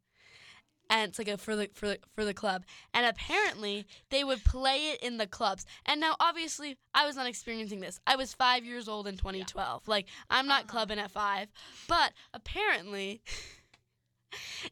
and 0.90 1.10
it's 1.10 1.20
like 1.20 1.28
a 1.28 1.38
for 1.38 1.56
the 1.56 1.70
for 1.74 1.88
the, 1.88 2.00
for 2.16 2.26
the 2.26 2.34
club. 2.34 2.64
And 2.96 3.06
apparently 3.06 3.86
they 4.10 4.24
would 4.24 4.44
play 4.44 4.90
it 4.92 5.02
in 5.04 5.18
the 5.18 5.28
clubs. 5.28 5.66
And 5.86 6.02
now 6.02 6.16
obviously 6.20 6.78
I 6.96 7.06
was 7.06 7.16
not 7.16 7.28
experiencing 7.28 7.80
this. 7.80 8.00
I 8.08 8.16
was 8.16 8.34
five 8.34 8.66
years 8.66 8.88
old 8.88 9.08
in 9.08 9.16
2012. 9.16 9.88
Like 9.88 10.08
I'm 10.32 10.48
not 10.48 10.64
Uh-huh. 10.64 10.72
clubbing 10.72 10.98
at 11.00 11.12
five, 11.12 11.50
but 11.88 12.14
apparently. 12.34 13.22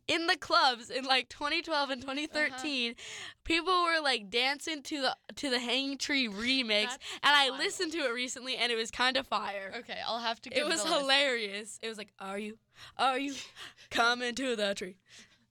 In 0.07 0.27
the 0.27 0.37
clubs 0.37 0.91
in 0.91 1.03
like 1.05 1.29
2012 1.29 1.89
and 1.89 1.99
2013, 2.01 2.93
people 3.47 3.83
were 3.85 4.01
like 4.03 4.29
dancing 4.29 4.83
to 4.83 5.01
the 5.01 5.15
to 5.37 5.49
the 5.49 5.57
Hanging 5.59 5.97
Tree 5.97 6.27
remix, 6.27 6.83
That's 6.89 6.97
and 7.23 7.35
I 7.35 7.49
wild. 7.49 7.59
listened 7.63 7.91
to 7.93 7.99
it 7.99 8.13
recently, 8.13 8.57
and 8.57 8.71
it 8.71 8.75
was 8.75 8.91
kind 8.91 9.15
of 9.17 9.25
fire. 9.25 9.73
Okay, 9.79 9.97
I'll 10.05 10.19
have 10.19 10.41
to. 10.41 10.49
Give 10.49 10.59
It 10.59 10.67
was 10.67 10.83
listen. 10.83 10.99
hilarious. 10.99 11.79
It 11.81 11.87
was 11.89 11.97
like, 11.97 12.11
"Are 12.19 12.37
you, 12.37 12.57
are 12.97 13.17
you 13.17 13.33
coming 13.89 14.35
to 14.35 14.55
the 14.55 14.73
tree?" 14.75 14.97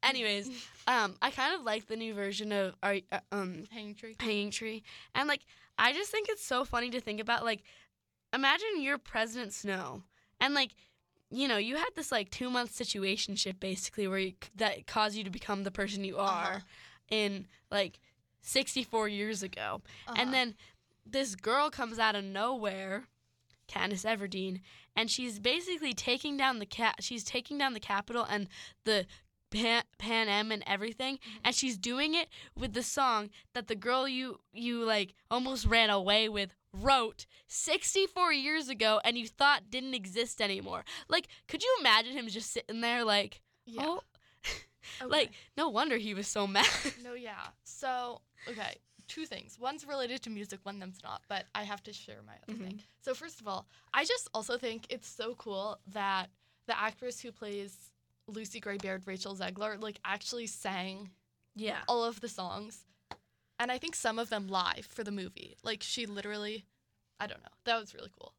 Anyways, 0.02 0.48
um, 0.86 1.16
I 1.22 1.30
kind 1.30 1.54
of 1.54 1.62
like 1.62 1.88
the 1.88 1.96
new 1.96 2.14
version 2.14 2.52
of 2.52 2.74
our 2.82 2.96
uh, 3.10 3.18
um 3.32 3.64
Hanging 3.72 3.94
tree. 3.94 4.14
hanging 4.20 4.50
tree, 4.50 4.82
and 5.14 5.26
like 5.26 5.40
I 5.78 5.92
just 5.92 6.10
think 6.12 6.28
it's 6.28 6.44
so 6.44 6.64
funny 6.64 6.90
to 6.90 7.00
think 7.00 7.18
about. 7.20 7.44
Like, 7.44 7.62
imagine 8.32 8.68
you're 8.82 8.98
President 8.98 9.52
Snow, 9.52 10.02
and 10.40 10.54
like, 10.54 10.72
you 11.30 11.48
know, 11.48 11.56
you 11.56 11.76
had 11.76 11.88
this 11.96 12.12
like 12.12 12.30
two 12.30 12.50
month 12.50 12.72
situationship 12.72 13.58
basically 13.58 14.06
where 14.06 14.18
you, 14.18 14.32
that 14.56 14.86
caused 14.86 15.16
you 15.16 15.24
to 15.24 15.30
become 15.30 15.64
the 15.64 15.70
person 15.70 16.04
you 16.04 16.18
are 16.18 16.44
Uh-huh. 16.46 16.58
In 17.10 17.46
like 17.70 17.98
64 18.40 19.08
years 19.08 19.42
ago, 19.42 19.80
Uh-huh. 20.06 20.14
and 20.18 20.32
then 20.32 20.54
this 21.04 21.34
girl 21.34 21.70
comes 21.70 21.98
out 21.98 22.14
of 22.14 22.24
nowhere. 22.24 23.04
Katniss 23.68 24.04
Everdeen, 24.04 24.60
and 24.94 25.10
she's 25.10 25.40
basically 25.40 25.92
taking 25.92 26.36
down 26.36 26.60
the 26.60 26.66
cat. 26.66 26.96
She's 27.00 27.24
taking 27.24 27.58
down 27.58 27.74
the 27.74 27.80
Capitol 27.80 28.22
and 28.22 28.46
the 28.84 29.06
Pan, 29.50 29.82
Panem 29.98 30.52
and 30.52 30.62
everything, 30.68 31.18
and 31.44 31.52
she's 31.52 31.76
doing 31.76 32.14
it 32.14 32.28
with 32.56 32.74
the 32.74 32.82
song 32.84 33.28
that 33.54 33.66
the 33.66 33.74
girl 33.74 34.06
you 34.06 34.38
you 34.52 34.84
like 34.84 35.14
almost 35.32 35.66
ran 35.66 35.90
away 35.90 36.28
with 36.28 36.54
wrote 36.72 37.26
64 37.48 38.32
years 38.32 38.68
ago, 38.68 39.00
and 39.04 39.18
you 39.18 39.26
thought 39.26 39.68
didn't 39.68 39.94
exist 39.94 40.40
anymore. 40.40 40.84
Like, 41.08 41.26
could 41.48 41.64
you 41.64 41.76
imagine 41.80 42.12
him 42.12 42.28
just 42.28 42.52
sitting 42.52 42.80
there 42.82 43.02
like, 43.04 43.40
Yeah. 43.64 43.82
oh, 43.84 44.00
Okay. 45.00 45.10
like 45.10 45.30
no 45.56 45.68
wonder 45.68 45.96
he 45.96 46.14
was 46.14 46.26
so 46.26 46.46
mad. 46.56 46.66
No, 47.02 47.14
yeah. 47.14 47.48
So, 47.64 48.20
okay, 48.48 48.76
two 49.08 49.26
things. 49.26 49.58
One's 49.58 49.86
related 49.86 50.22
to 50.22 50.30
music, 50.30 50.60
one 50.62 50.78
them's 50.78 50.98
not, 51.02 51.22
but 51.28 51.44
I 51.54 51.64
have 51.64 51.82
to 51.84 51.92
share 51.92 52.20
my 52.26 52.34
other 52.48 52.58
thing. 52.58 52.82
So, 53.00 53.14
first 53.14 53.40
of 53.40 53.48
all, 53.48 53.66
I 53.94 54.04
just 54.04 54.28
also 54.34 54.58
think 54.58 54.86
it's 54.88 55.08
so 55.08 55.34
cool 55.34 55.78
that 55.92 56.28
the 56.66 56.78
actress 56.78 57.20
who 57.20 57.32
plays 57.32 57.90
Lucy 58.26 58.60
Gray 58.60 58.78
Baird, 58.78 59.06
Rachel 59.06 59.36
Zegler, 59.36 59.80
like 59.80 60.00
actually 60.04 60.46
sang 60.46 61.10
yeah. 61.54 61.78
all 61.88 62.04
of 62.04 62.20
the 62.20 62.28
songs. 62.28 62.84
And 63.58 63.72
I 63.72 63.78
think 63.78 63.94
some 63.94 64.18
of 64.18 64.28
them 64.28 64.48
live 64.48 64.86
for 64.86 65.02
the 65.02 65.10
movie. 65.10 65.56
Like, 65.64 65.82
she 65.82 66.04
literally, 66.04 66.66
I 67.18 67.26
don't 67.26 67.40
know. 67.40 67.48
That 67.64 67.80
was 67.80 67.94
really 67.94 68.10
cool. 68.18 68.34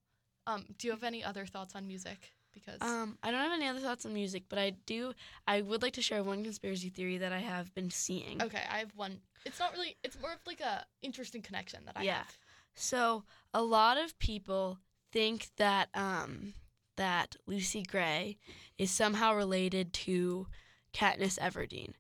Um, 0.46 0.66
do 0.78 0.88
you 0.88 0.92
have 0.92 1.04
any 1.04 1.24
other 1.24 1.46
thoughts 1.46 1.76
on 1.76 1.88
music? 1.88 2.34
Because, 2.54 2.82
Um, 2.82 3.18
I 3.24 3.32
don't 3.32 3.40
have 3.42 3.52
any 3.54 3.68
other 3.68 3.80
thoughts 3.80 4.06
on 4.06 4.14
music, 4.14 4.44
but 4.50 4.58
I 4.60 4.72
do. 4.72 5.14
I 5.48 5.62
would 5.62 5.82
like 5.82 5.94
to 5.94 6.02
share 6.02 6.24
one 6.24 6.44
conspiracy 6.44 6.90
theory 6.90 7.18
that 7.20 7.32
I 7.32 7.40
have 7.40 7.74
been 7.76 7.92
seeing. 7.92 8.42
okay, 8.42 8.64
I 8.70 8.80
have 8.80 8.96
one. 8.96 9.22
It's 9.46 9.60
not 9.60 9.74
really, 9.74 9.96
it's 10.04 10.20
more 10.20 10.34
of 10.34 10.40
like 10.46 10.60
a 10.62 10.86
interesting 11.02 11.42
connection 11.42 11.86
that 11.86 11.96
I 11.98 12.04
Yeah. 12.04 12.18
have. 12.18 12.38
So 12.76 13.24
a 13.54 13.62
lot 13.64 13.98
of 13.98 14.18
people 14.20 14.80
think 15.12 15.50
that 15.58 15.90
um, 15.94 16.54
that 16.96 17.36
Lucy 17.46 17.84
Gray 17.84 18.38
is 18.78 18.92
somehow 18.92 19.34
related 19.34 19.94
to 19.94 20.48
Katniss 20.94 21.40
Everdeen, 21.40 21.94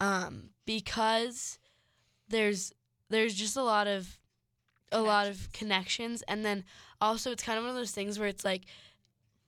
um, 0.00 0.50
because 0.66 1.58
there's 2.28 2.72
there's 3.10 3.34
just 3.34 3.56
a 3.56 3.62
lot 3.62 3.86
of 3.86 4.18
a 4.92 5.00
lot 5.02 5.26
of 5.26 5.52
connections, 5.52 6.22
and 6.28 6.44
then 6.44 6.64
also 7.00 7.32
it's 7.32 7.42
kind 7.42 7.58
of 7.58 7.64
one 7.64 7.70
of 7.70 7.76
those 7.76 7.90
things 7.90 8.18
where 8.18 8.28
it's 8.28 8.44
like, 8.44 8.62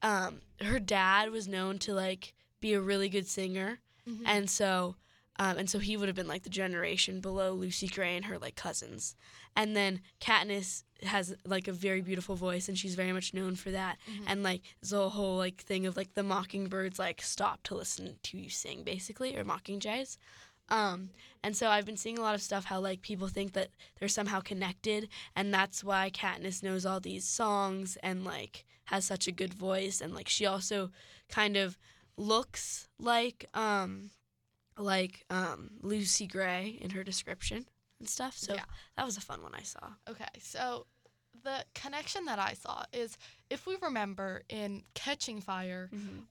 um, 0.02 0.40
her 0.60 0.78
dad 0.78 1.30
was 1.30 1.48
known 1.48 1.78
to 1.80 1.94
like 1.94 2.34
be 2.60 2.72
a 2.74 2.80
really 2.80 3.08
good 3.08 3.26
singer, 3.26 3.80
Mhm. 4.08 4.22
and 4.26 4.50
so. 4.50 4.96
Um, 5.38 5.58
and 5.58 5.68
so 5.68 5.78
he 5.80 5.98
would 5.98 6.08
have 6.08 6.16
been 6.16 6.26
like 6.28 6.44
the 6.44 6.48
generation 6.48 7.20
below 7.20 7.52
Lucy 7.52 7.88
Gray 7.88 8.16
and 8.16 8.24
her 8.24 8.38
like 8.38 8.56
cousins. 8.56 9.14
And 9.54 9.76
then 9.76 10.00
Katniss 10.18 10.84
has 11.02 11.36
like 11.44 11.68
a 11.68 11.72
very 11.72 12.00
beautiful 12.00 12.36
voice 12.36 12.70
and 12.70 12.78
she's 12.78 12.94
very 12.94 13.12
much 13.12 13.34
known 13.34 13.54
for 13.54 13.70
that. 13.70 13.98
And 14.26 14.42
like 14.42 14.62
the 14.80 15.10
whole 15.10 15.36
like 15.36 15.60
thing 15.60 15.84
of 15.84 15.94
like 15.94 16.14
the 16.14 16.22
mockingbirds 16.22 16.98
like 16.98 17.20
stop 17.20 17.62
to 17.64 17.74
listen 17.74 18.16
to 18.22 18.38
you 18.38 18.48
sing 18.48 18.82
basically 18.82 19.36
or 19.36 19.44
mockingjays. 19.44 20.16
Um, 20.70 21.10
and 21.44 21.54
so 21.54 21.68
I've 21.68 21.84
been 21.84 21.98
seeing 21.98 22.16
a 22.16 22.22
lot 22.22 22.34
of 22.34 22.40
stuff 22.40 22.64
how 22.64 22.80
like 22.80 23.02
people 23.02 23.28
think 23.28 23.52
that 23.52 23.68
they're 24.00 24.08
somehow 24.08 24.40
connected 24.40 25.10
and 25.34 25.52
that's 25.52 25.84
why 25.84 26.10
Katniss 26.14 26.62
knows 26.62 26.86
all 26.86 26.98
these 26.98 27.26
songs 27.26 27.98
and 28.02 28.24
like 28.24 28.64
has 28.86 29.04
such 29.04 29.26
a 29.28 29.32
good 29.32 29.54
voice 29.54 30.00
and 30.00 30.14
like 30.14 30.28
she 30.28 30.46
also 30.46 30.90
kind 31.28 31.56
of 31.56 31.78
looks 32.16 32.88
like 32.98 33.46
um 33.54 34.10
like 34.78 35.24
um 35.30 35.70
Lucy 35.82 36.26
Gray 36.26 36.78
in 36.80 36.90
her 36.90 37.04
description 37.04 37.66
and 38.00 38.08
stuff. 38.08 38.36
So 38.36 38.54
Yeah. 38.54 38.64
that 38.96 39.06
was 39.06 39.16
a 39.16 39.20
fun 39.20 39.42
one 39.42 39.54
I 39.54 39.62
saw. 39.62 39.92
Okay, 40.08 40.28
so 40.40 40.86
the 41.42 41.64
connection 41.74 42.24
that 42.26 42.38
I 42.38 42.54
saw 42.54 42.84
is 42.92 43.16
if 43.50 43.66
we 43.66 43.76
remember 43.80 44.42
in 44.48 44.82
Catching 44.94 45.40
Fire, 45.40 45.90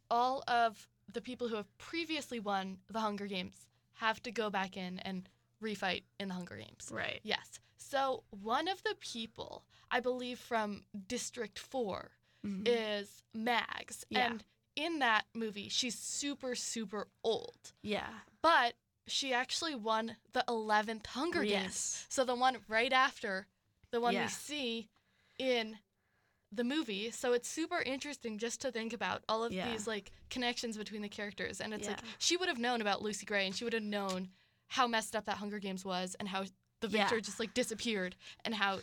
all 0.10 0.44
of 0.48 0.88
the 1.12 1.22
people 1.22 1.48
who 1.48 1.56
have 1.56 1.78
previously 1.78 2.39
won 2.39 2.78
the 2.89 3.00
Hunger 3.00 3.28
Games 3.28 3.68
have 3.94 4.22
to 4.24 4.32
go 4.32 4.50
back 4.50 4.76
in 4.76 5.00
and 5.00 5.30
refight 5.63 6.04
in 6.20 6.28
the 6.28 6.34
Hunger 6.34 6.58
Games. 6.58 6.89
Right. 6.91 7.20
Yes. 7.24 7.60
So 7.78 8.24
one 8.30 8.68
of 8.68 8.82
the 8.84 8.96
people, 9.00 9.63
I 9.91 10.00
believe 10.00 10.39
from 10.39 10.84
District 11.08 11.58
4, 11.58 12.12
Mhm. 12.45 12.67
is 12.67 13.23
Mags. 13.34 14.05
Yeah. 14.10 14.27
And 14.27 14.43
in 14.75 14.99
that 14.99 15.25
movie, 15.34 15.69
she's 15.69 15.97
super, 15.97 16.55
super 16.55 17.08
old. 17.23 17.73
Yeah. 17.81 18.10
But 18.41 18.75
she 19.08 19.34
actually 19.34 19.75
won 19.75 20.17
the 20.34 20.43
11th 20.47 21.05
Hunger 21.08 21.41
Games. 21.43 21.51
Yes. 21.51 22.05
So 22.10 22.23
the 22.23 22.36
one 22.36 22.58
right 22.67 22.91
after 22.93 23.47
the 23.91 24.01
one 24.01 24.13
Yeah. 24.13 24.23
we 24.23 24.29
see 24.29 24.89
in 25.38 25.79
the 26.51 26.63
movie. 26.63 27.12
So 27.12 27.34
it's 27.34 27.47
super 27.49 27.81
interesting 27.81 28.38
just 28.38 28.62
to 28.62 28.71
think 28.71 28.93
about 28.93 29.23
all 29.27 29.43
of 29.43 29.51
Yeah. 29.51 29.69
these 29.71 29.88
like 29.88 30.12
connections 30.29 30.77
between 30.77 31.01
the 31.01 31.10
characters. 31.10 31.60
And 31.62 31.73
it's 31.73 31.88
like 31.88 31.99
she 32.17 32.38
would 32.38 32.47
have 32.49 32.58
known 32.60 32.81
about 32.81 33.01
Lucy 33.01 33.25
Gray 33.25 33.45
and 33.45 33.55
she 33.55 33.63
would 33.63 33.73
have 33.73 33.84
known 33.84 34.31
how 34.69 34.88
messed 34.88 35.15
up 35.15 35.25
that 35.25 35.38
Hunger 35.38 35.60
Games 35.60 35.84
was 35.86 36.15
and 36.15 36.29
how 36.29 36.43
the 36.81 36.88
Yeah. 36.89 37.03
victor 37.03 37.21
just 37.21 37.39
like 37.39 37.53
disappeared 37.53 38.15
and 38.43 38.55
how 38.55 38.81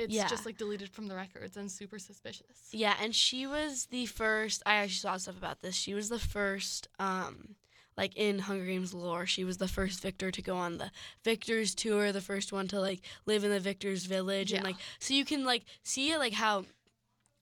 it's 0.00 0.12
Yeah. 0.14 0.26
just 0.28 0.46
like 0.46 0.56
deleted 0.58 0.90
from 0.90 1.06
the 1.08 1.14
records 1.14 1.56
and 1.56 1.70
super 1.70 1.98
suspicious. 1.98 2.68
Yeah, 2.72 2.96
and 3.00 3.14
she 3.14 3.46
was 3.46 3.86
the 3.86 4.06
first. 4.06 4.62
I 4.66 4.74
actually 4.76 4.94
saw 4.96 5.16
stuff 5.16 5.36
about 5.36 5.60
this. 5.62 5.74
She 5.76 5.94
was 5.94 6.08
the 6.08 6.18
first, 6.18 6.88
um, 6.98 7.56
like 7.96 8.16
in 8.16 8.38
Hunger 8.40 8.64
Games 8.66 8.94
lore, 8.94 9.26
she 9.26 9.44
was 9.44 9.58
the 9.58 9.68
first 9.68 10.00
victor 10.00 10.30
to 10.30 10.42
go 10.42 10.56
on 10.56 10.78
the 10.78 10.90
Victor's 11.22 11.74
tour, 11.74 12.12
the 12.12 12.20
first 12.20 12.52
one 12.52 12.66
to 12.68 12.80
like 12.80 13.00
live 13.26 13.44
in 13.44 13.50
the 13.50 13.60
Victor's 13.60 14.06
village, 14.06 14.52
and 14.52 14.64
like 14.64 14.76
so 14.98 15.12
you 15.14 15.24
can 15.24 15.44
like 15.44 15.64
see 15.82 16.16
like 16.16 16.32
how 16.32 16.64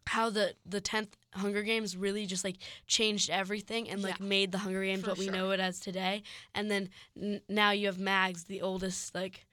how 0.08 0.30
the 0.30 0.54
the 0.64 0.80
tenth 0.80 1.16
Hunger 1.34 1.62
Games 1.62 1.94
really 1.96 2.24
just 2.26 2.42
like 2.42 2.56
changed 2.86 3.28
everything 3.30 3.88
and 3.90 4.02
like 4.02 4.18
Yeah. 4.18 4.24
made 4.26 4.52
the 4.52 4.58
Hunger 4.58 4.82
Games 4.82 5.02
For 5.02 5.10
what 5.10 5.18
we 5.18 5.26
sure. 5.26 5.34
know 5.34 5.50
it 5.50 5.60
as 5.60 5.78
today. 5.78 6.22
And 6.54 6.70
then 6.70 6.88
n- 7.20 7.42
now 7.48 7.70
you 7.72 7.86
have 7.86 7.98
Mags, 7.98 8.44
the 8.44 8.62
oldest 8.62 9.14
like 9.14 9.46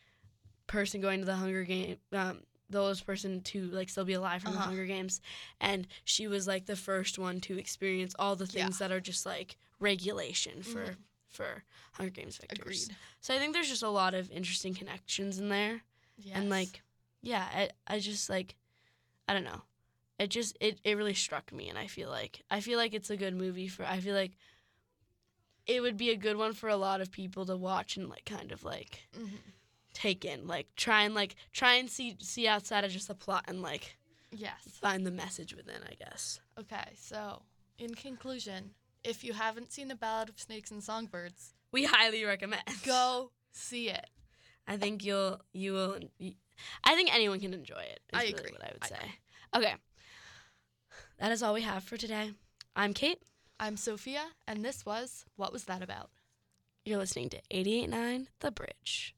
person 0.66 1.02
going 1.02 1.20
to 1.20 1.26
the 1.26 1.36
Hunger 1.36 1.64
Game, 1.66 1.98
um, 2.14 2.40
the 2.70 2.80
oldest 2.80 3.06
person 3.06 3.42
to 3.42 3.66
like 3.72 3.90
still 3.90 4.06
be 4.06 4.14
alive 4.14 4.42
from 4.42 4.54
the 4.54 4.58
Uh-huh. 4.60 4.68
Hunger 4.70 4.86
Games, 4.86 5.22
and 5.60 5.88
she 6.04 6.28
was 6.28 6.48
like 6.48 6.66
the 6.66 6.76
first 6.76 7.20
one 7.20 7.40
to 7.42 7.58
experience 7.58 8.16
all 8.18 8.36
the 8.36 8.48
things 8.48 8.80
that 8.80 8.92
are 8.92 9.00
just 9.02 9.26
like 9.26 9.58
regulation 9.80 10.64
for 10.64 10.86
Mhm. 10.86 10.98
for 11.30 11.64
Hunger 11.94 12.12
Games 12.12 12.38
victors. 12.38 12.60
Agreed. 12.86 12.98
So 13.20 13.34
I 13.36 13.40
think 13.40 13.54
there's 13.54 13.70
just 13.70 13.84
a 13.84 13.90
lot 13.90 14.14
of 14.14 14.32
interesting 14.32 14.74
connections 14.74 15.38
in 15.38 15.50
there, 15.50 15.84
Yes. 16.18 16.38
and 16.38 16.50
like, 16.50 16.82
yeah, 17.22 17.48
I 17.54 17.70
I 17.96 18.00
just 18.00 18.30
like, 18.30 18.56
I 19.28 19.34
don't 19.34 19.44
know, 19.44 19.62
it 20.18 20.28
just 20.30 20.58
it 20.60 20.80
it 20.84 20.96
really 20.98 21.14
struck 21.14 21.52
me, 21.54 21.70
and 21.70 21.78
I 21.78 21.88
feel 21.88 22.10
like 22.10 22.42
I 22.50 22.62
feel 22.62 22.78
like 22.80 22.94
it's 22.94 23.10
a 23.10 23.18
good 23.18 23.36
movie 23.36 23.68
for 23.68 23.84
I 23.86 24.00
feel 24.00 24.16
like. 24.16 24.32
It 25.68 25.82
would 25.82 25.98
be 25.98 26.12
a 26.12 26.16
good 26.16 26.38
one 26.38 26.54
for 26.54 26.70
a 26.70 26.76
lot 26.78 27.02
of 27.02 27.10
people 27.12 27.44
to 27.48 27.58
watch 27.58 27.98
and 27.98 28.08
like 28.08 28.24
kind 28.26 28.52
of 28.52 28.64
like 28.64 29.08
Mhm. 29.18 29.40
Take 29.96 30.24
in 30.26 30.46
like 30.46 30.68
try 30.76 31.02
and 31.04 31.16
like 31.16 31.36
try 31.54 31.74
and 31.76 31.90
see 31.90 32.16
see 32.20 32.48
outside 32.48 32.84
of 32.84 32.92
just 32.92 33.08
the 33.08 33.16
plot 33.16 33.46
and 33.48 33.62
like 33.64 33.98
Yes. 34.32 34.62
find 34.82 35.06
the 35.08 35.12
message 35.12 35.56
within 35.56 35.78
i 35.90 35.94
guess 35.96 36.40
Okay, 36.60 36.92
so 36.96 37.42
in 37.80 37.96
conclusion, 37.96 38.72
if 39.04 39.24
you 39.24 39.34
haven't 39.34 39.72
seen 39.72 39.88
The 39.90 39.96
Ballad 39.96 40.30
of 40.30 40.40
Snakes 40.40 40.72
and 40.72 40.82
Songbirds, 40.84 41.54
we 41.72 41.84
highly 41.86 42.24
recommend 42.26 42.64
go 42.86 43.32
see 43.54 43.90
it. 43.90 44.06
i 44.68 44.76
think 44.78 45.04
you'll 45.06 45.40
you 45.54 45.72
will 45.74 45.98
i 46.84 46.96
think 46.96 47.14
anyone 47.16 47.40
can 47.40 47.54
enjoy 47.54 47.80
it 47.80 48.00
is 48.14 48.20
I 48.20 48.24
really 48.24 48.34
agree. 48.34 48.52
what 48.52 48.64
i 48.64 48.72
would 48.74 48.84
I 48.84 48.88
say 48.88 49.16
okay 49.56 49.76
that 51.20 51.32
is 51.32 51.42
all 51.42 51.54
we 51.54 51.62
have 51.62 51.84
for 51.84 51.98
today 51.98 52.32
i'm 52.76 52.94
kate 52.94 53.20
I'm 53.58 53.78
Sophia, 53.78 54.22
and 54.46 54.66
this 54.66 54.86
was 54.86 55.24
What 55.38 55.54
Was 55.54 55.64
That 55.64 55.82
About? 55.82 56.10
you're 56.84 56.98
listening 57.00 57.30
to 57.30 57.38
889 57.50 58.28
the 58.42 58.52
bridge 58.52 59.15